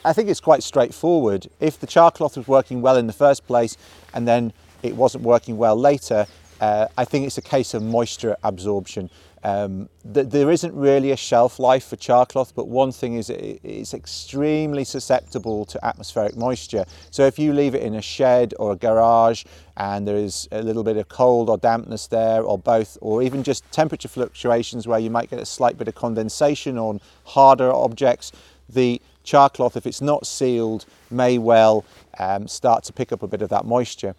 I 0.05 0.13
think 0.13 0.29
it's 0.29 0.41
quite 0.41 0.61
straightforward. 0.61 1.47
If 1.59 1.79
the 1.79 1.87
char 1.87 2.11
cloth 2.11 2.37
was 2.37 2.47
working 2.47 2.83
well 2.83 2.97
in 2.97 3.07
the 3.07 3.13
first 3.13 3.47
place 3.47 3.77
and 4.13 4.27
then 4.27 4.53
it 4.83 4.95
wasn't 4.95 5.23
working 5.23 5.57
well 5.57 5.75
later, 5.75 6.27
uh, 6.63 6.87
I 6.97 7.03
think 7.03 7.25
it's 7.27 7.37
a 7.37 7.41
case 7.41 7.73
of 7.73 7.83
moisture 7.83 8.37
absorption. 8.41 9.09
Um, 9.43 9.89
th- 10.13 10.29
there 10.29 10.49
isn't 10.49 10.73
really 10.73 11.11
a 11.11 11.17
shelf 11.17 11.59
life 11.59 11.85
for 11.87 11.97
char 11.97 12.25
cloth, 12.25 12.53
but 12.55 12.69
one 12.69 12.93
thing 12.93 13.15
is 13.15 13.29
it, 13.29 13.59
it's 13.63 13.93
extremely 13.93 14.85
susceptible 14.85 15.65
to 15.65 15.85
atmospheric 15.85 16.37
moisture. 16.37 16.85
So 17.11 17.25
if 17.25 17.37
you 17.37 17.51
leave 17.51 17.75
it 17.75 17.83
in 17.83 17.95
a 17.95 18.01
shed 18.01 18.53
or 18.59 18.71
a 18.71 18.77
garage 18.77 19.43
and 19.75 20.07
there 20.07 20.15
is 20.15 20.47
a 20.53 20.61
little 20.61 20.85
bit 20.85 20.95
of 20.95 21.09
cold 21.09 21.49
or 21.49 21.57
dampness 21.57 22.07
there, 22.07 22.41
or 22.43 22.57
both, 22.57 22.97
or 23.01 23.21
even 23.21 23.43
just 23.43 23.69
temperature 23.73 24.07
fluctuations 24.07 24.87
where 24.87 24.99
you 24.99 25.09
might 25.09 25.29
get 25.29 25.39
a 25.39 25.45
slight 25.45 25.77
bit 25.77 25.89
of 25.89 25.95
condensation 25.95 26.77
on 26.77 27.01
harder 27.25 27.73
objects, 27.73 28.31
the 28.69 29.01
char 29.25 29.49
cloth, 29.49 29.75
if 29.75 29.85
it's 29.85 30.01
not 30.01 30.25
sealed, 30.25 30.85
may 31.11 31.37
well 31.37 31.83
um, 32.19 32.47
start 32.47 32.85
to 32.85 32.93
pick 32.93 33.11
up 33.11 33.21
a 33.21 33.27
bit 33.27 33.41
of 33.41 33.49
that 33.49 33.65
moisture. 33.65 34.15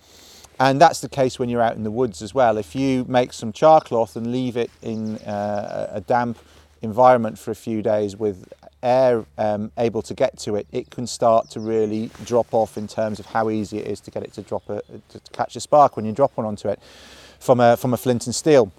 And 0.60 0.80
that's 0.80 1.00
the 1.00 1.08
case 1.08 1.38
when 1.38 1.48
you're 1.48 1.62
out 1.62 1.76
in 1.76 1.82
the 1.82 1.90
woods 1.90 2.22
as 2.22 2.32
well. 2.32 2.58
If 2.58 2.74
you 2.76 3.04
make 3.08 3.32
some 3.32 3.52
char 3.52 3.80
cloth 3.80 4.14
and 4.16 4.30
leave 4.30 4.56
it 4.56 4.70
in 4.82 5.16
uh, 5.18 5.90
a 5.92 6.00
damp 6.00 6.38
environment 6.82 7.38
for 7.38 7.50
a 7.50 7.56
few 7.56 7.82
days 7.82 8.16
with 8.16 8.52
air 8.82 9.24
um, 9.38 9.72
able 9.78 10.02
to 10.02 10.14
get 10.14 10.38
to 10.38 10.54
it, 10.54 10.66
it 10.70 10.90
can 10.90 11.06
start 11.06 11.50
to 11.50 11.60
really 11.60 12.10
drop 12.24 12.52
off 12.52 12.76
in 12.76 12.86
terms 12.86 13.18
of 13.18 13.26
how 13.26 13.50
easy 13.50 13.78
it 13.78 13.88
is 13.88 13.98
to 14.00 14.10
get 14.10 14.22
it 14.22 14.32
to 14.34 14.42
drop 14.42 14.68
a, 14.68 14.82
to 15.08 15.20
catch 15.32 15.56
a 15.56 15.60
spark 15.60 15.96
when 15.96 16.04
you 16.04 16.12
drop 16.12 16.36
one 16.36 16.46
onto 16.46 16.68
it 16.68 16.78
from 17.40 17.58
a, 17.58 17.76
from 17.76 17.92
a 17.92 17.96
flint 17.96 18.26
and 18.26 18.34
steel. 18.34 18.70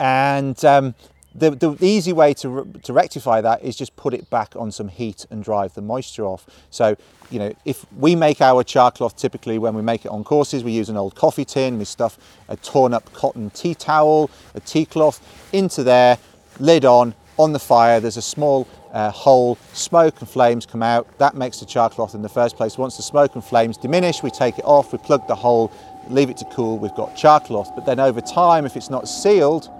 And 0.00 0.62
um, 0.64 0.94
the, 1.34 1.50
the 1.50 1.76
easy 1.80 2.12
way 2.12 2.34
to, 2.34 2.70
to 2.82 2.92
rectify 2.92 3.40
that 3.40 3.62
is 3.62 3.76
just 3.76 3.96
put 3.96 4.14
it 4.14 4.28
back 4.30 4.54
on 4.56 4.70
some 4.70 4.88
heat 4.88 5.26
and 5.30 5.42
drive 5.42 5.74
the 5.74 5.82
moisture 5.82 6.24
off. 6.24 6.46
So, 6.70 6.96
you 7.30 7.38
know, 7.38 7.54
if 7.64 7.86
we 7.92 8.14
make 8.14 8.40
our 8.40 8.62
char 8.62 8.90
cloth 8.90 9.16
typically 9.16 9.58
when 9.58 9.74
we 9.74 9.82
make 9.82 10.04
it 10.04 10.08
on 10.08 10.24
courses, 10.24 10.62
we 10.62 10.72
use 10.72 10.88
an 10.88 10.96
old 10.96 11.14
coffee 11.14 11.44
tin, 11.44 11.78
we 11.78 11.84
stuff 11.84 12.18
a 12.48 12.56
torn 12.56 12.92
up 12.92 13.12
cotton 13.12 13.50
tea 13.50 13.74
towel, 13.74 14.30
a 14.54 14.60
tea 14.60 14.84
cloth 14.84 15.20
into 15.52 15.82
there, 15.82 16.18
lid 16.58 16.84
on, 16.84 17.14
on 17.38 17.52
the 17.52 17.58
fire, 17.58 17.98
there's 17.98 18.18
a 18.18 18.22
small 18.22 18.68
uh, 18.92 19.10
hole, 19.10 19.56
smoke 19.72 20.20
and 20.20 20.28
flames 20.28 20.66
come 20.66 20.82
out. 20.82 21.06
That 21.18 21.34
makes 21.34 21.60
the 21.60 21.66
char 21.66 21.88
cloth 21.88 22.14
in 22.14 22.20
the 22.20 22.28
first 22.28 22.56
place. 22.56 22.76
Once 22.76 22.98
the 22.98 23.02
smoke 23.02 23.34
and 23.34 23.42
flames 23.42 23.78
diminish, 23.78 24.22
we 24.22 24.30
take 24.30 24.58
it 24.58 24.64
off, 24.66 24.92
we 24.92 24.98
plug 24.98 25.26
the 25.28 25.34
hole, 25.34 25.72
leave 26.08 26.28
it 26.28 26.36
to 26.38 26.44
cool, 26.52 26.78
we've 26.78 26.94
got 26.94 27.16
char 27.16 27.40
cloth. 27.40 27.70
But 27.74 27.86
then 27.86 27.98
over 27.98 28.20
time, 28.20 28.66
if 28.66 28.76
it's 28.76 28.90
not 28.90 29.08
sealed, 29.08 29.70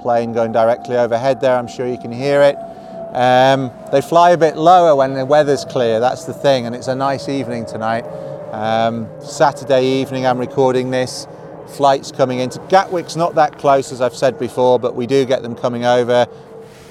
plane 0.00 0.32
going 0.32 0.52
directly 0.52 0.96
overhead 0.96 1.40
there. 1.40 1.56
I'm 1.56 1.68
sure 1.68 1.86
you 1.86 1.98
can 1.98 2.12
hear 2.12 2.42
it. 2.42 2.56
Um, 3.14 3.70
they 3.90 4.02
fly 4.02 4.30
a 4.30 4.36
bit 4.36 4.56
lower 4.56 4.94
when 4.94 5.14
the 5.14 5.24
weather's 5.24 5.64
clear, 5.64 5.98
that's 5.98 6.24
the 6.24 6.34
thing, 6.34 6.66
and 6.66 6.74
it's 6.74 6.88
a 6.88 6.94
nice 6.94 7.28
evening 7.28 7.64
tonight. 7.64 8.02
Um, 8.52 9.08
Saturday 9.20 10.00
evening, 10.00 10.26
I'm 10.26 10.38
recording 10.38 10.90
this. 10.90 11.26
Flights 11.68 12.12
coming 12.12 12.38
into 12.40 12.58
Gatwick's 12.68 13.16
not 13.16 13.34
that 13.34 13.58
close 13.58 13.92
as 13.92 14.00
I've 14.00 14.14
said 14.14 14.38
before, 14.38 14.78
but 14.78 14.94
we 14.94 15.06
do 15.06 15.24
get 15.24 15.42
them 15.42 15.54
coming 15.54 15.84
over. 15.84 16.26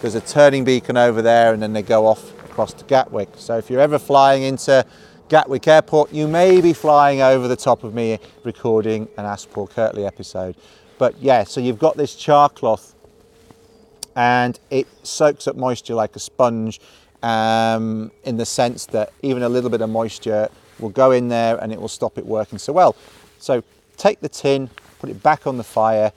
There's 0.01 0.15
a 0.15 0.21
turning 0.21 0.63
beacon 0.63 0.97
over 0.97 1.21
there, 1.21 1.53
and 1.53 1.61
then 1.61 1.73
they 1.73 1.81
go 1.81 2.05
off 2.05 2.31
across 2.45 2.73
to 2.73 2.85
Gatwick. 2.85 3.29
So 3.35 3.57
if 3.57 3.69
you're 3.69 3.81
ever 3.81 3.99
flying 3.99 4.43
into 4.43 4.85
Gatwick 5.29 5.67
Airport, 5.67 6.11
you 6.11 6.27
may 6.27 6.61
be 6.61 6.73
flying 6.73 7.21
over 7.21 7.47
the 7.47 7.55
top 7.55 7.83
of 7.83 7.93
me 7.93 8.19
recording 8.43 9.07
an 9.17 9.37
Paul 9.51 9.67
Kirtley 9.67 10.05
episode. 10.05 10.55
But 10.97 11.19
yeah, 11.21 11.43
so 11.43 11.61
you've 11.61 11.79
got 11.79 11.97
this 11.97 12.15
char 12.15 12.49
cloth 12.49 12.95
and 14.17 14.59
it 14.71 14.87
soaks 15.03 15.47
up 15.47 15.55
moisture 15.55 15.93
like 15.93 16.15
a 16.15 16.19
sponge 16.19 16.81
um, 17.21 18.11
in 18.23 18.35
the 18.35 18.45
sense 18.45 18.87
that 18.87 19.13
even 19.21 19.43
a 19.43 19.49
little 19.49 19.69
bit 19.69 19.79
of 19.79 19.89
moisture 19.89 20.49
will 20.79 20.89
go 20.89 21.11
in 21.11 21.29
there 21.29 21.57
and 21.57 21.71
it 21.71 21.79
will 21.79 21.87
stop 21.87 22.17
it 22.17 22.25
working 22.25 22.57
so 22.57 22.73
well. 22.73 22.95
So 23.39 23.63
take 23.95 24.19
the 24.19 24.29
tin, 24.29 24.69
put 24.99 25.11
it 25.11 25.21
back 25.21 25.45
on 25.45 25.57
the 25.57 25.63
fire, 25.63 26.11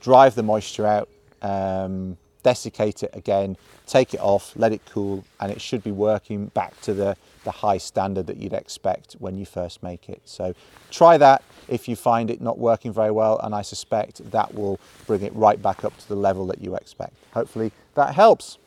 drive 0.00 0.34
the 0.34 0.42
moisture 0.42 0.86
out, 0.86 1.08
um, 1.40 2.18
desiccate 2.42 3.02
it 3.02 3.10
again, 3.14 3.56
take 3.86 4.14
it 4.14 4.20
off, 4.20 4.52
let 4.56 4.72
it 4.72 4.80
cool, 4.90 5.24
and 5.40 5.50
it 5.52 5.60
should 5.60 5.82
be 5.82 5.92
working 5.92 6.46
back 6.46 6.80
to 6.82 6.94
the, 6.94 7.16
the 7.44 7.50
high 7.50 7.78
standard 7.78 8.26
that 8.26 8.36
you'd 8.36 8.52
expect 8.52 9.14
when 9.14 9.36
you 9.36 9.46
first 9.46 9.82
make 9.82 10.08
it. 10.08 10.22
So 10.24 10.54
try 10.90 11.18
that 11.18 11.42
if 11.68 11.88
you 11.88 11.96
find 11.96 12.30
it 12.30 12.40
not 12.40 12.58
working 12.58 12.92
very 12.92 13.10
well, 13.10 13.38
and 13.42 13.54
I 13.54 13.62
suspect 13.62 14.30
that 14.30 14.54
will 14.54 14.80
bring 15.06 15.22
it 15.22 15.34
right 15.34 15.60
back 15.60 15.84
up 15.84 15.96
to 15.98 16.08
the 16.08 16.16
level 16.16 16.46
that 16.46 16.60
you 16.60 16.74
expect. 16.74 17.14
Hopefully 17.32 17.72
that 17.94 18.14
helps. 18.14 18.58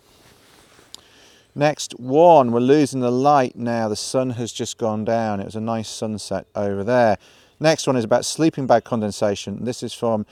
Next 1.57 1.93
one, 1.97 2.51
we're 2.51 2.59
losing 2.59 2.99
the 2.99 3.11
light 3.11 3.55
now. 3.55 3.87
The 3.87 3.95
sun 3.95 4.31
has 4.31 4.51
just 4.51 4.77
gone 4.77 5.05
down. 5.05 5.39
It 5.39 5.45
was 5.45 5.55
a 5.55 5.61
nice 5.61 5.87
sunset 5.87 6.47
over 6.53 6.83
there. 6.83 7.17
Next 7.61 7.87
one 7.87 7.95
is 7.95 8.03
about 8.03 8.25
sleeping 8.25 8.67
bag 8.67 8.83
condensation. 8.83 9.63
This 9.63 9.81
is 9.81 9.93
from, 9.93 10.25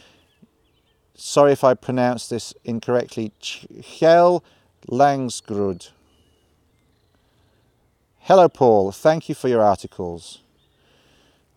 sorry 1.16 1.52
if 1.52 1.64
I 1.64 1.74
pronounced 1.74 2.30
this 2.30 2.54
incorrectly, 2.64 3.32
Kjell 3.42 4.42
Langsgrud. 4.90 5.92
Hello, 8.20 8.48
Paul. 8.48 8.92
Thank 8.92 9.28
you 9.28 9.36
for 9.36 9.48
your 9.48 9.62
articles. 9.62 10.40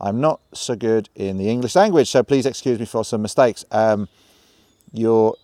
I'm 0.00 0.20
not 0.20 0.40
so 0.52 0.76
good 0.76 1.08
in 1.14 1.38
the 1.38 1.48
English 1.48 1.74
language, 1.74 2.08
so 2.08 2.22
please 2.22 2.44
excuse 2.44 2.78
me 2.78 2.84
for 2.86 3.04
some 3.04 3.22
mistakes. 3.22 3.64
Um, 3.70 4.08
your 4.92 5.36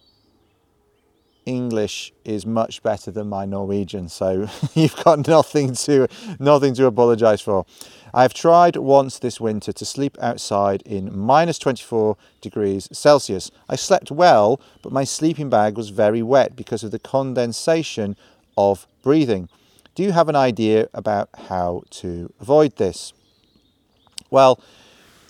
English 1.46 2.12
is 2.24 2.46
much 2.46 2.83
better 2.83 3.11
than 3.11 3.28
my 3.28 3.44
Norwegian, 3.44 4.09
so 4.09 4.48
you've 4.74 4.96
got 5.05 5.26
nothing 5.26 5.74
to 5.74 6.09
nothing 6.38 6.74
to 6.74 6.87
apologise 6.87 7.40
for. 7.40 7.66
I've 8.14 8.35
tried 8.35 8.76
once 8.76 9.18
this 9.18 9.40
winter 9.40 9.72
to 9.72 9.85
sleep 9.85 10.16
outside 10.20 10.83
in 10.83 11.16
minus 11.16 11.59
24 11.59 12.16
degrees 12.40 12.88
Celsius. 12.92 13.50
I 13.68 13.76
slept 13.76 14.11
well, 14.11 14.61
but 14.83 14.92
my 14.92 15.05
sleeping 15.05 15.48
bag 15.48 15.76
was 15.76 15.88
very 15.88 16.22
wet 16.22 16.55
because 16.55 16.85
of 16.85 16.90
the 16.90 16.98
condensation 16.98 18.16
of 18.57 18.87
breathing. 19.02 19.48
Do 19.94 20.02
you 20.02 20.12
have 20.12 20.28
an 20.28 20.37
idea 20.37 20.88
about 20.94 21.31
how 21.48 21.83
to 21.90 22.33
avoid 22.40 22.76
this? 22.76 23.12
Well, 24.31 24.61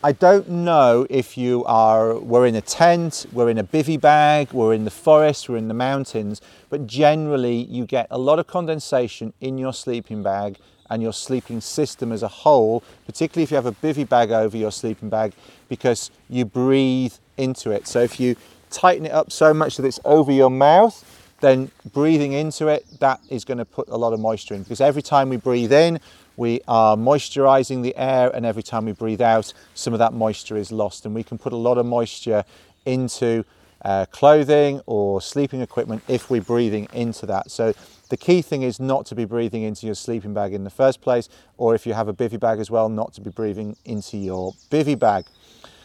I 0.05 0.11
don't 0.11 0.49
know 0.49 1.07
if 1.09 1.39
you 1.39 1.65
are, 1.65 2.19
we're 2.19 2.47
in 2.47 2.57
a 2.57 2.61
tent, 2.61 3.25
we're 3.33 3.51
in 3.51 3.59
a 3.59 3.63
bivy 3.63 4.01
bag, 4.01 4.53
we're 4.53 4.75
in 4.75 4.85
the 4.85 4.91
forest, 4.91 5.49
we're 5.49 5.59
in 5.59 5.69
the 5.69 5.75
mountains, 5.75 6.41
but 6.71 6.89
generally 6.89 7.63
you 7.67 7.87
get 7.87 8.09
a 8.11 8.19
lot 8.19 8.41
of 8.41 8.49
condensation 8.49 9.33
in 9.41 9.59
your 9.59 9.73
sleeping 9.73 10.25
bag 10.25 10.59
and 10.91 11.05
your 11.05 11.13
sleeping 11.13 11.61
system 11.61 12.11
as 12.11 12.25
a 12.25 12.29
whole, 12.29 12.83
particularly 13.07 13.45
if 13.45 13.53
you 13.53 13.55
have 13.55 13.67
a 13.67 13.71
bivy 13.71 14.09
bag 14.09 14.33
over 14.33 14.57
your 14.57 14.73
sleeping 14.73 15.09
bag 15.09 15.35
because 15.69 16.11
you 16.29 16.45
breathe 16.45 17.15
into 17.37 17.71
it. 17.71 17.87
So 17.87 18.01
if 18.01 18.19
you 18.19 18.35
tighten 18.71 19.07
it 19.07 19.13
up 19.13 19.31
so 19.31 19.55
much 19.55 19.77
that 19.77 19.87
it's 19.87 20.01
over 20.05 20.33
your 20.33 20.51
mouth, 20.51 21.05
then 21.43 21.71
breathing 21.93 22.33
into 22.33 22.67
it, 22.67 22.85
that 22.99 23.21
is 23.29 23.45
going 23.45 23.59
to 23.59 23.65
put 23.65 23.89
a 23.89 23.97
lot 23.97 24.13
of 24.13 24.19
moisture 24.19 24.55
in 24.55 24.65
because 24.65 24.81
every 24.81 25.03
time 25.03 25.29
we 25.29 25.37
breathe 25.37 25.73
in, 25.73 26.01
we 26.37 26.61
are 26.67 26.97
moisturizing 26.97 27.83
the 27.83 27.97
air 27.97 28.31
and 28.35 28.47
every 28.47 28.63
time 28.63 28.87
we 28.87 28.93
breathe 28.93 29.21
out 29.21 29.53
some 29.75 29.93
of 29.93 29.99
that 29.99 30.13
moisture 30.13 30.57
is 30.57 30.73
lost 30.73 31.05
and 31.05 31.15
we 31.15 31.23
can 31.23 31.39
put 31.39 31.53
a 31.53 31.57
lot 31.57 31.79
of 31.79 31.87
moisture 31.87 32.45
into 32.87 33.45
uh, 33.85 34.07
clothing 34.07 34.81
or 34.87 35.21
sleeping 35.21 35.61
equipment 35.61 36.03
if 36.09 36.31
we're 36.31 36.41
breathing 36.41 36.89
into 36.93 37.27
that. 37.27 37.51
So 37.51 37.75
the 38.11 38.17
key 38.17 38.43
thing 38.43 38.63
is 38.63 38.79
not 38.79 39.07
to 39.07 39.15
be 39.15 39.25
breathing 39.25 39.63
into 39.63 39.87
your 39.87 39.95
sleeping 39.95 40.35
bag 40.35 40.53
in 40.53 40.65
the 40.65 40.71
first 40.71 41.01
place, 41.01 41.29
or 41.57 41.75
if 41.75 41.87
you 41.87 41.95
have 41.95 42.09
a 42.09 42.15
bivy 42.15 42.39
bag 42.39 42.59
as 42.59 42.71
well, 42.71 42.89
not 42.89 43.13
to 43.15 43.21
be 43.21 43.31
breathing 43.31 43.77
into 43.85 44.17
your 44.17 44.53
bivy 44.71 44.99
bag. 44.99 45.25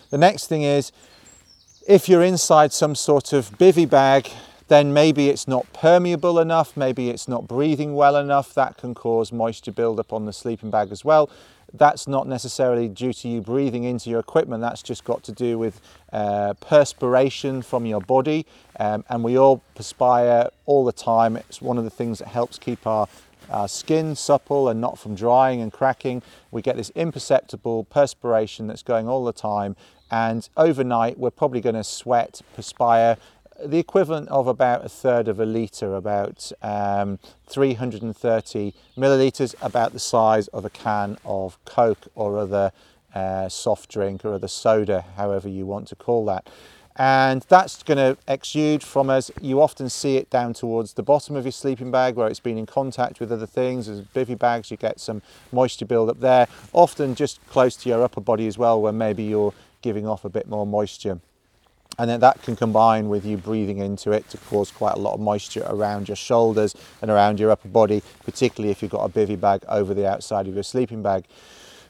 The 0.09 0.17
next 0.17 0.47
thing 0.47 0.63
is 0.63 0.91
if 1.87 2.09
you're 2.09 2.23
inside 2.23 2.73
some 2.73 2.95
sort 2.95 3.33
of 3.33 3.57
bivy 3.57 3.89
bag, 3.89 4.29
then 4.67 4.93
maybe 4.93 5.29
it's 5.29 5.47
not 5.47 5.71
permeable 5.73 6.39
enough, 6.39 6.75
maybe 6.75 7.09
it's 7.09 7.27
not 7.27 7.47
breathing 7.47 7.95
well 7.95 8.15
enough. 8.15 8.53
That 8.53 8.77
can 8.77 8.93
cause 8.93 9.31
moisture 9.31 9.71
buildup 9.71 10.11
on 10.11 10.25
the 10.25 10.33
sleeping 10.33 10.69
bag 10.69 10.91
as 10.91 11.05
well. 11.05 11.29
That's 11.73 12.07
not 12.07 12.27
necessarily 12.27 12.87
due 12.87 13.13
to 13.13 13.27
you 13.27 13.41
breathing 13.41 13.83
into 13.83 14.09
your 14.09 14.19
equipment, 14.19 14.61
that's 14.61 14.81
just 14.81 15.03
got 15.03 15.23
to 15.23 15.31
do 15.31 15.57
with 15.57 15.81
uh, 16.13 16.53
perspiration 16.61 17.61
from 17.61 17.85
your 17.85 18.01
body. 18.01 18.45
Um, 18.79 19.03
and 19.09 19.23
we 19.23 19.37
all 19.37 19.61
perspire 19.75 20.49
all 20.65 20.85
the 20.85 20.93
time. 20.93 21.35
It's 21.35 21.61
one 21.61 21.77
of 21.77 21.83
the 21.83 21.89
things 21.89 22.19
that 22.19 22.29
helps 22.29 22.57
keep 22.57 22.87
our 22.87 23.07
our 23.49 23.67
skin 23.67 24.15
supple 24.15 24.67
and 24.67 24.81
not 24.81 24.99
from 24.99 25.15
drying 25.15 25.61
and 25.61 25.71
cracking. 25.71 26.21
We 26.51 26.61
get 26.61 26.75
this 26.75 26.91
imperceptible 26.95 27.85
perspiration 27.85 28.67
that's 28.67 28.83
going 28.83 29.07
all 29.07 29.23
the 29.23 29.33
time, 29.33 29.75
and 30.11 30.47
overnight 30.57 31.17
we're 31.17 31.31
probably 31.31 31.61
going 31.61 31.75
to 31.75 31.83
sweat, 31.83 32.41
perspire, 32.55 33.17
the 33.63 33.79
equivalent 33.79 34.29
of 34.29 34.47
about 34.47 34.85
a 34.85 34.89
third 34.89 35.27
of 35.27 35.39
a 35.39 35.45
litre, 35.45 35.95
about 35.95 36.51
um, 36.61 37.19
330 37.47 38.73
millilitres, 38.97 39.55
about 39.61 39.93
the 39.93 39.99
size 39.99 40.47
of 40.49 40.65
a 40.65 40.69
can 40.69 41.17
of 41.25 41.63
Coke 41.65 42.07
or 42.15 42.37
other 42.37 42.71
uh, 43.13 43.49
soft 43.49 43.89
drink 43.89 44.23
or 44.23 44.33
other 44.33 44.47
soda, 44.47 45.05
however 45.15 45.49
you 45.49 45.65
want 45.65 45.87
to 45.87 45.95
call 45.95 46.25
that. 46.25 46.49
And 46.99 47.43
that's 47.43 47.83
going 47.83 47.97
to 47.97 48.17
exude 48.27 48.81
from 48.81 49.11
us. 49.11 49.29
You 49.39 49.61
often 49.61 49.87
see 49.87 50.17
it 50.17 50.31
down 50.31 50.53
towards 50.53 50.93
the 50.93 51.03
bottom 51.03 51.35
of 51.35 51.45
your 51.45 51.51
sleeping 51.51 51.91
bag 51.91 52.15
where 52.15 52.27
it's 52.27 52.39
been 52.39 52.57
in 52.57 52.65
contact 52.65 53.19
with 53.19 53.31
other 53.31 53.45
things. 53.45 53.87
As 53.87 54.01
bivy 54.01 54.37
bags, 54.37 54.71
you 54.71 54.77
get 54.77 54.99
some 54.99 55.21
moisture 55.51 55.85
build 55.85 56.09
up 56.09 56.19
there, 56.19 56.47
often 56.73 57.13
just 57.13 57.45
close 57.47 57.75
to 57.77 57.89
your 57.89 58.03
upper 58.03 58.21
body 58.21 58.47
as 58.47 58.57
well, 58.57 58.81
where 58.81 58.93
maybe 58.93 59.23
you're 59.23 59.53
giving 59.83 60.07
off 60.07 60.25
a 60.25 60.29
bit 60.29 60.47
more 60.47 60.65
moisture 60.65 61.19
and 61.97 62.09
then 62.09 62.19
that 62.19 62.41
can 62.43 62.55
combine 62.55 63.09
with 63.09 63.25
you 63.25 63.37
breathing 63.37 63.79
into 63.79 64.11
it 64.11 64.29
to 64.29 64.37
cause 64.37 64.71
quite 64.71 64.95
a 64.95 64.99
lot 64.99 65.13
of 65.13 65.19
moisture 65.19 65.65
around 65.67 66.07
your 66.07 66.15
shoulders 66.15 66.75
and 67.01 67.09
around 67.09 67.39
your 67.39 67.51
upper 67.51 67.67
body, 67.67 68.03
particularly 68.23 68.71
if 68.71 68.81
you've 68.81 68.91
got 68.91 69.03
a 69.03 69.09
bivy 69.09 69.39
bag 69.39 69.63
over 69.67 69.93
the 69.93 70.07
outside 70.07 70.47
of 70.47 70.53
your 70.53 70.63
sleeping 70.63 71.01
bag. 71.01 71.25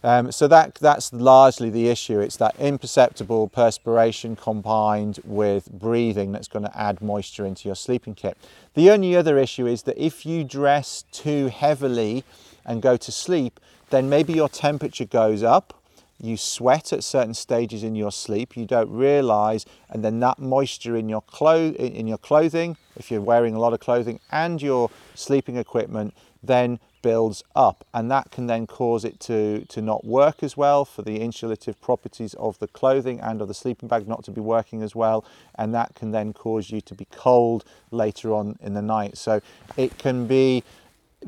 Um, 0.03 0.31
so 0.31 0.47
that 0.47 0.75
that's 0.75 1.11
largely 1.11 1.69
the 1.69 1.89
issue. 1.89 2.19
It's 2.19 2.37
that 2.37 2.55
imperceptible 2.59 3.49
perspiration 3.49 4.35
combined 4.35 5.19
with 5.25 5.71
breathing 5.71 6.31
that's 6.31 6.47
going 6.47 6.63
to 6.63 6.77
add 6.79 7.01
moisture 7.01 7.45
into 7.45 7.67
your 7.67 7.75
sleeping 7.75 8.13
kit. 8.13 8.37
The 8.75 8.91
only 8.91 9.15
other 9.15 9.37
issue 9.37 9.65
is 9.65 9.83
that 9.83 9.97
if 9.97 10.25
you 10.25 10.43
dress 10.43 11.03
too 11.11 11.47
heavily 11.47 12.23
and 12.63 12.81
go 12.81 12.95
to 12.95 13.11
sleep, 13.11 13.59
then 13.89 14.07
maybe 14.07 14.33
your 14.33 14.49
temperature 14.49 15.05
goes 15.05 15.41
up 15.41 15.73
you 16.19 16.37
sweat 16.37 16.91
at 16.91 17.03
certain 17.03 17.33
stages 17.33 17.83
in 17.83 17.95
your 17.95 18.11
sleep 18.11 18.57
you 18.57 18.65
don't 18.65 18.89
realize 18.89 19.65
and 19.89 20.03
then 20.03 20.19
that 20.19 20.39
moisture 20.39 20.95
in 20.95 21.07
your 21.07 21.21
clo- 21.21 21.73
in 21.73 22.07
your 22.07 22.17
clothing 22.17 22.75
if 22.95 23.11
you're 23.11 23.21
wearing 23.21 23.53
a 23.53 23.59
lot 23.59 23.73
of 23.73 23.79
clothing 23.79 24.19
and 24.31 24.61
your 24.61 24.89
sleeping 25.15 25.57
equipment 25.57 26.13
then 26.43 26.79
builds 27.01 27.43
up 27.55 27.85
and 27.93 28.09
that 28.11 28.31
can 28.31 28.47
then 28.47 28.65
cause 28.67 29.05
it 29.05 29.19
to 29.19 29.63
to 29.65 29.81
not 29.81 30.03
work 30.03 30.41
as 30.41 30.57
well 30.57 30.83
for 30.83 31.03
the 31.03 31.19
insulative 31.19 31.79
properties 31.79 32.33
of 32.35 32.57
the 32.59 32.67
clothing 32.67 33.19
and 33.19 33.41
of 33.41 33.47
the 33.47 33.53
sleeping 33.53 33.87
bag 33.87 34.07
not 34.07 34.23
to 34.23 34.31
be 34.31 34.41
working 34.41 34.81
as 34.81 34.95
well 34.95 35.23
and 35.55 35.73
that 35.73 35.95
can 35.95 36.11
then 36.11 36.33
cause 36.33 36.69
you 36.69 36.81
to 36.81 36.93
be 36.93 37.05
cold 37.11 37.63
later 37.91 38.33
on 38.33 38.57
in 38.61 38.73
the 38.73 38.81
night. 38.81 39.17
So 39.17 39.41
it 39.75 39.97
can 39.97 40.27
be 40.27 40.63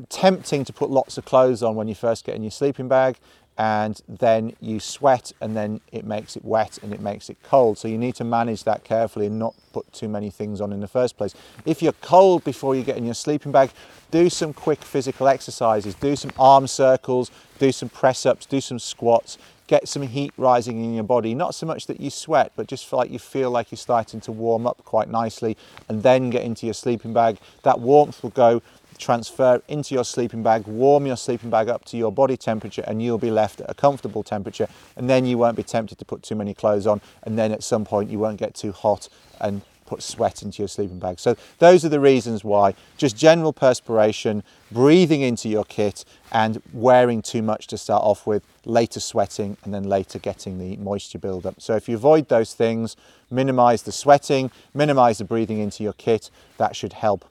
tempting 0.08 0.64
to 0.64 0.72
put 0.72 0.90
lots 0.90 1.18
of 1.18 1.24
clothes 1.24 1.62
on 1.62 1.74
when 1.74 1.88
you 1.88 1.94
first 1.94 2.24
get 2.24 2.34
in 2.34 2.42
your 2.42 2.50
sleeping 2.50 2.88
bag 2.88 3.16
and 3.60 4.00
then 4.08 4.56
you 4.58 4.80
sweat 4.80 5.32
and 5.42 5.54
then 5.54 5.82
it 5.92 6.06
makes 6.06 6.34
it 6.34 6.42
wet 6.42 6.78
and 6.82 6.94
it 6.94 7.00
makes 7.00 7.28
it 7.28 7.36
cold. 7.42 7.76
So 7.76 7.88
you 7.88 7.98
need 7.98 8.14
to 8.14 8.24
manage 8.24 8.64
that 8.64 8.84
carefully 8.84 9.26
and 9.26 9.38
not 9.38 9.54
put 9.74 9.92
too 9.92 10.08
many 10.08 10.30
things 10.30 10.62
on 10.62 10.72
in 10.72 10.80
the 10.80 10.88
first 10.88 11.18
place. 11.18 11.34
If 11.66 11.82
you're 11.82 11.92
cold 12.00 12.42
before 12.42 12.74
you 12.74 12.82
get 12.82 12.96
in 12.96 13.04
your 13.04 13.12
sleeping 13.12 13.52
bag, 13.52 13.70
do 14.10 14.30
some 14.30 14.54
quick 14.54 14.80
physical 14.80 15.28
exercises, 15.28 15.94
do 15.94 16.16
some 16.16 16.30
arm 16.38 16.66
circles, 16.66 17.30
do 17.58 17.70
some 17.70 17.90
press 17.90 18.24
ups, 18.24 18.46
do 18.46 18.62
some 18.62 18.78
squats, 18.78 19.36
get 19.66 19.86
some 19.86 20.02
heat 20.02 20.32
rising 20.38 20.82
in 20.82 20.94
your 20.94 21.04
body. 21.04 21.34
Not 21.34 21.54
so 21.54 21.66
much 21.66 21.86
that 21.88 22.00
you 22.00 22.08
sweat, 22.08 22.52
but 22.56 22.66
just 22.66 22.90
like 22.94 23.10
you 23.10 23.18
feel 23.18 23.50
like 23.50 23.70
you're 23.70 23.76
starting 23.76 24.22
to 24.22 24.32
warm 24.32 24.66
up 24.66 24.82
quite 24.86 25.10
nicely 25.10 25.58
and 25.86 26.02
then 26.02 26.30
get 26.30 26.44
into 26.44 26.64
your 26.64 26.74
sleeping 26.74 27.12
bag. 27.12 27.36
That 27.62 27.78
warmth 27.78 28.22
will 28.22 28.30
go 28.30 28.62
transfer 29.00 29.62
into 29.66 29.94
your 29.94 30.04
sleeping 30.04 30.42
bag, 30.42 30.66
warm 30.66 31.06
your 31.06 31.16
sleeping 31.16 31.50
bag 31.50 31.68
up 31.68 31.84
to 31.86 31.96
your 31.96 32.12
body 32.12 32.36
temperature, 32.36 32.84
and 32.86 33.02
you'll 33.02 33.18
be 33.18 33.30
left 33.30 33.60
at 33.60 33.70
a 33.70 33.74
comfortable 33.74 34.22
temperature. 34.22 34.68
And 34.96 35.10
then 35.10 35.24
you 35.24 35.38
won't 35.38 35.56
be 35.56 35.62
tempted 35.64 35.98
to 35.98 36.04
put 36.04 36.22
too 36.22 36.36
many 36.36 36.54
clothes 36.54 36.86
on, 36.86 37.00
and 37.24 37.38
then 37.38 37.50
at 37.50 37.62
some 37.62 37.84
point 37.84 38.10
you 38.10 38.18
won't 38.18 38.38
get 38.38 38.54
too 38.54 38.72
hot 38.72 39.08
and 39.40 39.62
put 39.86 40.02
sweat 40.02 40.42
into 40.44 40.62
your 40.62 40.68
sleeping 40.68 41.00
bag. 41.00 41.18
So 41.18 41.34
those 41.58 41.84
are 41.84 41.88
the 41.88 41.98
reasons 41.98 42.44
why 42.44 42.74
just 42.96 43.16
general 43.16 43.52
perspiration, 43.52 44.44
breathing 44.70 45.22
into 45.22 45.48
your 45.48 45.64
kit 45.64 46.04
and 46.30 46.62
wearing 46.72 47.22
too 47.22 47.42
much 47.42 47.66
to 47.68 47.76
start 47.76 48.04
off 48.04 48.24
with, 48.24 48.44
later 48.64 49.00
sweating 49.00 49.56
and 49.64 49.74
then 49.74 49.82
later 49.82 50.20
getting 50.20 50.58
the 50.58 50.76
moisture 50.76 51.18
buildup. 51.18 51.60
So 51.60 51.74
if 51.74 51.88
you 51.88 51.96
avoid 51.96 52.28
those 52.28 52.54
things, 52.54 52.96
minimize 53.32 53.82
the 53.82 53.90
sweating, 53.90 54.52
minimize 54.74 55.18
the 55.18 55.24
breathing 55.24 55.58
into 55.58 55.82
your 55.82 55.94
kit, 55.94 56.30
that 56.58 56.76
should 56.76 56.92
help 56.92 57.24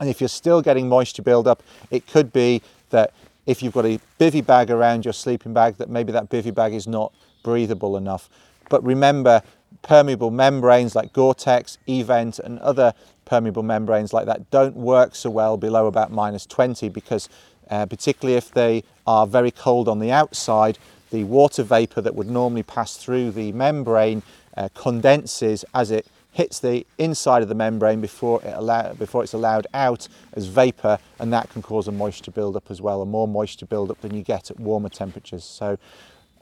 and 0.00 0.08
if 0.08 0.20
you're 0.20 0.28
still 0.28 0.62
getting 0.62 0.88
moisture 0.88 1.22
buildup, 1.22 1.62
it 1.90 2.06
could 2.06 2.32
be 2.32 2.62
that 2.90 3.12
if 3.46 3.62
you've 3.62 3.72
got 3.72 3.86
a 3.86 3.98
bivy 4.18 4.44
bag 4.44 4.70
around 4.70 5.04
your 5.04 5.14
sleeping 5.14 5.52
bag, 5.52 5.76
that 5.76 5.88
maybe 5.88 6.12
that 6.12 6.28
bivy 6.28 6.54
bag 6.54 6.74
is 6.74 6.86
not 6.86 7.12
breathable 7.42 7.96
enough. 7.96 8.28
But 8.68 8.84
remember, 8.84 9.42
permeable 9.82 10.30
membranes 10.30 10.94
like 10.94 11.12
Gore-Tex, 11.12 11.78
eVent, 11.86 12.38
and 12.38 12.58
other 12.60 12.92
permeable 13.24 13.62
membranes 13.62 14.12
like 14.12 14.26
that 14.26 14.50
don't 14.50 14.76
work 14.76 15.14
so 15.14 15.30
well 15.30 15.56
below 15.56 15.86
about 15.86 16.10
minus 16.10 16.46
20 16.46 16.88
because 16.88 17.28
uh, 17.70 17.86
particularly 17.86 18.36
if 18.36 18.50
they 18.50 18.82
are 19.06 19.26
very 19.26 19.50
cold 19.50 19.88
on 19.88 19.98
the 19.98 20.10
outside, 20.10 20.78
the 21.10 21.24
water 21.24 21.62
vapor 21.62 22.00
that 22.00 22.14
would 22.14 22.28
normally 22.28 22.62
pass 22.62 22.96
through 22.96 23.30
the 23.30 23.52
membrane 23.52 24.22
uh, 24.56 24.68
condenses 24.74 25.64
as 25.74 25.90
it 25.90 26.06
hits 26.32 26.60
the 26.60 26.86
inside 26.98 27.42
of 27.42 27.48
the 27.48 27.54
membrane 27.54 28.00
before, 28.00 28.40
it 28.42 28.54
allow, 28.54 28.92
before 28.92 29.22
it's 29.22 29.32
allowed 29.32 29.66
out 29.74 30.08
as 30.34 30.46
vapor 30.46 30.98
and 31.18 31.32
that 31.32 31.50
can 31.50 31.62
cause 31.62 31.88
a 31.88 31.92
moisture 31.92 32.30
buildup 32.30 32.70
as 32.70 32.80
well, 32.80 33.02
a 33.02 33.06
more 33.06 33.26
moisture 33.26 33.66
buildup 33.66 34.00
than 34.00 34.14
you 34.14 34.22
get 34.22 34.50
at 34.50 34.60
warmer 34.60 34.88
temperatures. 34.88 35.44
So 35.44 35.78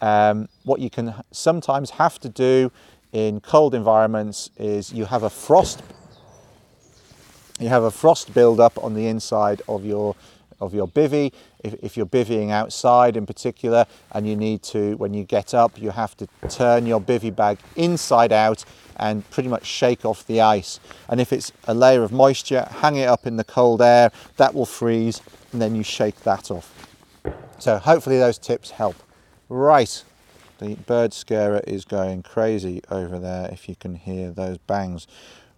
um, 0.01 0.49
what 0.65 0.81
you 0.81 0.91
can 0.91 1.15
sometimes 1.31 1.91
have 1.91 2.19
to 2.21 2.29
do 2.29 2.71
in 3.13 3.41
cold 3.41 3.75
environments 3.75 4.51
is 4.59 4.93
you 4.93 5.07
have 5.07 5.23
a 5.23 5.31
frost 5.31 5.83
you 7.59 7.69
have 7.69 7.85
a 7.85 7.91
frost 7.91 8.35
buildup 8.35 8.83
on 8.85 8.93
the 8.93 9.07
inside 9.07 9.63
of 9.67 9.87
your 9.87 10.15
of 10.61 10.75
your 10.75 10.89
bivy. 10.89 11.33
If, 11.63 11.75
if, 11.83 11.97
you're 11.97 12.07
bivvying 12.07 12.51
outside 12.51 13.17
in 13.17 13.27
particular 13.27 13.87
and 14.13 14.29
you 14.29 14.37
need 14.37 14.63
to, 14.65 14.97
when 14.97 15.15
you 15.15 15.25
get 15.25 15.55
up, 15.55 15.81
you 15.81 15.91
have 15.91 16.17
to 16.19 16.29
turn 16.49 16.87
your 16.87 17.01
bivy 17.01 17.35
bag 17.35 17.59
inside 17.75 18.33
out 18.33 18.65
and 18.97 19.29
pretty 19.31 19.49
much 19.49 19.67
shake 19.67 20.05
off 20.05 20.27
the 20.27 20.41
ice. 20.41 20.81
And 21.09 21.21
if 21.21 21.33
it's 21.33 21.53
a 21.65 21.75
layer 21.75 22.03
of 22.03 22.13
moisture, 22.13 22.67
hang 22.71 22.97
it 22.97 23.07
up 23.07 23.27
in 23.27 23.37
the 23.37 23.45
cold 23.45 23.83
air, 23.83 24.11
that 24.37 24.55
will 24.55 24.67
freeze 24.67 25.21
and 25.53 25.61
then 25.61 25.75
you 25.75 25.83
shake 25.83 26.21
that 26.23 26.51
off. 26.51 26.73
So 27.59 27.79
hopefully 27.79 28.19
those 28.19 28.39
tips 28.39 28.71
help. 28.71 28.97
Right, 29.49 30.03
the 30.59 30.75
bird 30.75 31.13
scarer 31.13 31.61
is 31.67 31.85
going 31.85 32.23
crazy 32.23 32.83
over 32.91 33.19
there 33.19 33.49
if 33.53 33.69
you 33.69 33.77
can 33.77 33.95
hear 33.95 34.31
those 34.31 34.59
bangs. 34.59 35.07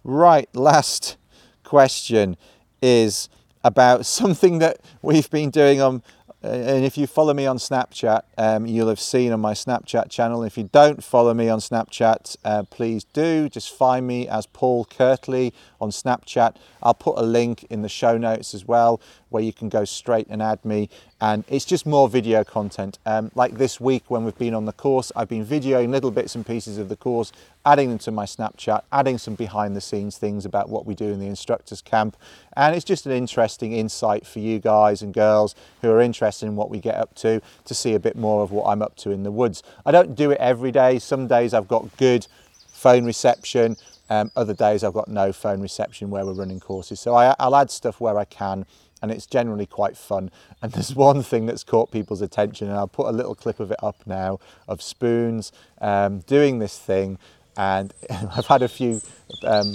Right, 0.03 0.47
last 0.53 1.17
question 1.63 2.37
is 2.81 3.29
about 3.63 4.05
something 4.05 4.59
that 4.59 4.79
we've 5.01 5.29
been 5.29 5.49
doing 5.49 5.81
on 5.81 6.01
and 6.41 6.85
if 6.85 6.97
you 6.97 7.05
follow 7.05 7.33
me 7.33 7.45
on 7.45 7.57
Snapchat, 7.57 8.21
um, 8.37 8.65
you'll 8.65 8.87
have 8.87 8.99
seen 8.99 9.33
on 9.33 9.41
my 9.41 9.53
Snapchat 9.53 10.09
channel. 10.09 10.43
If 10.43 10.57
you 10.57 10.69
don't 10.71 11.03
follow 11.03 11.33
me 11.33 11.49
on 11.49 11.59
Snapchat, 11.59 12.37
uh, 12.45 12.63
please 12.63 13.03
do. 13.03 13.49
Just 13.49 13.75
find 13.75 14.07
me 14.07 14.25
as 14.25 14.45
Paul 14.45 14.85
Kirtley 14.85 15.53
on 15.81 15.89
Snapchat. 15.89 16.55
I'll 16.81 16.93
put 16.93 17.17
a 17.17 17.23
link 17.23 17.65
in 17.69 17.81
the 17.81 17.89
show 17.89 18.17
notes 18.17 18.53
as 18.53 18.65
well 18.65 19.01
where 19.29 19.43
you 19.43 19.53
can 19.53 19.69
go 19.69 19.85
straight 19.85 20.27
and 20.29 20.41
add 20.41 20.63
me 20.65 20.89
and 21.21 21.43
it's 21.47 21.65
just 21.65 21.85
more 21.85 22.07
video 22.07 22.43
content. 22.43 22.97
Um, 23.05 23.31
like 23.35 23.57
this 23.57 23.79
week 23.79 24.05
when 24.07 24.23
we've 24.23 24.37
been 24.37 24.53
on 24.53 24.65
the 24.65 24.73
course, 24.73 25.11
I've 25.15 25.27
been 25.27 25.45
videoing 25.45 25.89
little 25.89 26.11
bits 26.11 26.35
and 26.35 26.45
pieces 26.45 26.77
of 26.77 26.87
the 26.87 26.95
course, 26.95 27.31
adding 27.65 27.89
them 27.89 27.97
to 27.99 28.11
my 28.11 28.25
Snapchat, 28.25 28.83
adding 28.91 29.17
some 29.17 29.35
behind 29.35 29.75
the 29.75 29.81
scenes 29.81 30.17
things 30.17 30.45
about 30.45 30.69
what 30.69 30.85
we 30.85 30.95
do 30.95 31.05
in 31.05 31.19
the 31.19 31.27
instructors 31.27 31.81
camp. 31.81 32.15
And 32.55 32.73
it's 32.73 32.85
just 32.85 33.05
an 33.05 33.11
interesting 33.11 33.73
insight 33.73 34.25
for 34.25 34.39
you 34.39 34.59
guys 34.59 35.01
and 35.01 35.13
girls 35.13 35.55
who 35.81 35.91
are 35.91 36.01
interested 36.01 36.45
in 36.45 36.55
what 36.55 36.69
we 36.69 36.79
get 36.79 36.95
up 36.95 37.13
to, 37.15 37.41
to 37.65 37.73
see 37.73 37.93
a 37.93 37.99
bit 37.99 38.15
more 38.15 38.41
of 38.41 38.51
what 38.51 38.69
I'm 38.69 38.81
up 38.81 38.95
to 38.97 39.11
in 39.11 39.23
the 39.23 39.31
woods. 39.31 39.61
I 39.85 39.91
don't 39.91 40.15
do 40.15 40.31
it 40.31 40.37
every 40.39 40.71
day. 40.71 40.99
Some 40.99 41.27
days 41.27 41.53
I've 41.53 41.67
got 41.67 41.97
good 41.97 42.27
phone 42.71 43.03
reception, 43.05 43.75
Um, 44.09 44.31
other 44.35 44.53
days 44.53 44.83
I've 44.83 44.93
got 44.93 45.07
no 45.07 45.31
phone 45.31 45.61
reception 45.61 46.09
where 46.09 46.25
we're 46.25 46.33
running 46.33 46.59
courses. 46.59 46.99
So 46.99 47.15
I, 47.15 47.35
I'll 47.39 47.55
add 47.55 47.71
stuff 47.71 48.01
where 48.01 48.17
I 48.17 48.25
can 48.25 48.65
and 49.01 49.11
it's 49.11 49.25
generally 49.25 49.65
quite 49.65 49.97
fun. 49.97 50.31
And 50.61 50.73
there's 50.73 50.93
one 50.93 51.23
thing 51.23 51.45
that's 51.45 51.63
caught 51.63 51.89
people's 51.89 52.21
attention, 52.21 52.67
and 52.67 52.75
I'll 52.75 52.87
put 52.89 53.07
a 53.07 53.13
little 53.13 53.33
clip 53.33 53.61
of 53.61 53.71
it 53.71 53.81
up 53.81 53.95
now 54.05 54.39
of 54.67 54.81
Spoons 54.81 55.53
um, 55.79 56.19
doing 56.19 56.59
this 56.59 56.77
thing. 56.77 57.17
And 57.55 57.93
I've 58.09 58.47
had 58.47 58.61
a 58.61 58.67
few 58.67 59.01
um, 59.43 59.73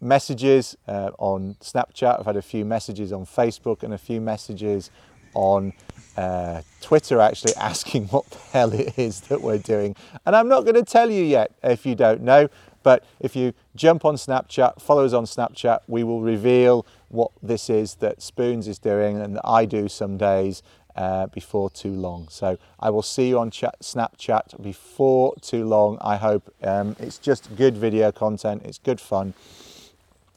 messages 0.00 0.76
uh, 0.86 1.10
on 1.18 1.56
Snapchat, 1.60 2.20
I've 2.20 2.26
had 2.26 2.36
a 2.36 2.42
few 2.42 2.64
messages 2.64 3.12
on 3.12 3.26
Facebook, 3.26 3.82
and 3.82 3.92
a 3.92 3.98
few 3.98 4.20
messages 4.20 4.92
on 5.34 5.72
uh, 6.16 6.62
Twitter 6.80 7.20
actually 7.20 7.54
asking 7.60 8.06
what 8.08 8.30
the 8.30 8.38
hell 8.38 8.72
it 8.72 8.96
is 8.96 9.22
that 9.22 9.40
we're 9.40 9.58
doing. 9.58 9.96
And 10.24 10.36
I'm 10.36 10.48
not 10.48 10.60
going 10.60 10.76
to 10.76 10.84
tell 10.84 11.10
you 11.10 11.24
yet 11.24 11.50
if 11.64 11.84
you 11.84 11.96
don't 11.96 12.22
know, 12.22 12.48
but 12.82 13.04
if 13.20 13.36
you 13.36 13.54
jump 13.74 14.04
on 14.04 14.16
Snapchat, 14.16 14.80
follow 14.80 15.04
us 15.04 15.12
on 15.12 15.24
Snapchat, 15.24 15.80
we 15.86 16.04
will 16.04 16.20
reveal 16.20 16.86
what 17.08 17.30
this 17.42 17.68
is 17.68 17.96
that 17.96 18.22
Spoons 18.22 18.68
is 18.68 18.78
doing 18.78 19.20
and 19.20 19.36
that 19.36 19.46
I 19.46 19.64
do 19.64 19.88
some 19.88 20.16
days 20.16 20.62
uh, 20.96 21.26
before 21.26 21.70
too 21.70 21.92
long. 21.92 22.28
So 22.28 22.58
I 22.78 22.90
will 22.90 23.02
see 23.02 23.28
you 23.28 23.38
on 23.38 23.50
chat, 23.50 23.76
Snapchat 23.80 24.62
before 24.62 25.34
too 25.40 25.64
long. 25.64 25.98
I 26.00 26.16
hope 26.16 26.52
um, 26.62 26.96
it's 26.98 27.18
just 27.18 27.54
good 27.56 27.76
video 27.76 28.12
content, 28.12 28.62
it's 28.64 28.78
good 28.78 29.00
fun. 29.00 29.34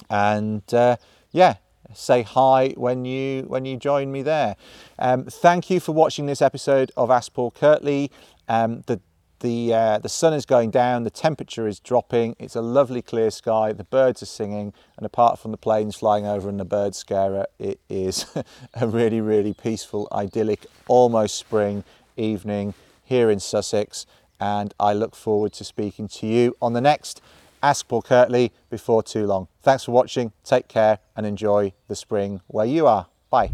And 0.10 0.62
uh, 0.74 0.98
yeah, 1.32 1.56
say 1.94 2.22
hi 2.24 2.74
when 2.78 3.06
you 3.06 3.44
when 3.44 3.66
you 3.66 3.78
join 3.78 4.12
me 4.12 4.22
there. 4.22 4.56
Um, 5.00 5.26
thank 5.26 5.70
you 5.70 5.80
for 5.80 5.92
watching 5.92 6.26
this 6.26 6.42
episode 6.42 6.92
of 6.98 7.10
Ask 7.10 7.34
Paul 7.34 7.52
Kirtley. 7.52 8.12
Um, 8.48 8.84
the 8.86 9.00
the, 9.46 9.74
uh, 9.74 10.00
the 10.00 10.10
sun 10.10 10.34
is 10.34 10.44
going 10.46 10.72
down, 10.72 11.04
the 11.04 11.12
temperature 11.12 11.68
is 11.68 11.80
dropping, 11.80 12.36
it's 12.40 12.56
a 12.56 12.62
lovely 12.62 13.04
clear 13.04 13.30
sky, 13.30 13.72
the 13.74 13.84
birds 13.84 14.24
are 14.24 14.26
singing, 14.26 14.74
and 14.98 15.06
apart 15.06 15.38
from 15.38 15.52
the 15.52 15.58
planes 15.58 15.96
flying 15.96 16.26
over 16.26 16.50
and 16.50 16.60
the 16.60 16.66
bird 16.66 16.96
scarer, 16.96 17.46
it 17.60 17.80
is 17.88 18.26
a 18.74 18.88
really, 18.88 19.22
really 19.22 19.54
peaceful, 19.54 20.08
idyllic, 20.12 20.66
almost 20.88 21.36
spring 21.36 21.84
evening 22.18 22.74
here 23.04 23.30
in 23.30 23.40
Sussex. 23.40 24.08
And 24.40 24.74
I 24.80 24.94
look 24.94 25.16
forward 25.16 25.54
to 25.54 25.64
speaking 25.64 26.08
to 26.08 26.26
you 26.26 26.58
on 26.60 26.74
the 26.74 26.82
next 26.82 27.22
Ask 27.62 27.88
Paul 27.88 28.02
Kirtley 28.02 28.52
before 28.72 29.04
too 29.04 29.28
long. 29.28 29.48
Thanks 29.62 29.84
for 29.84 29.92
watching, 29.92 30.34
take 30.44 30.68
care, 30.68 31.00
and 31.16 31.26
enjoy 31.26 31.74
the 31.88 31.96
spring 31.96 32.42
where 32.48 32.66
you 32.66 32.88
are. 32.88 33.08
Bye. 33.30 33.52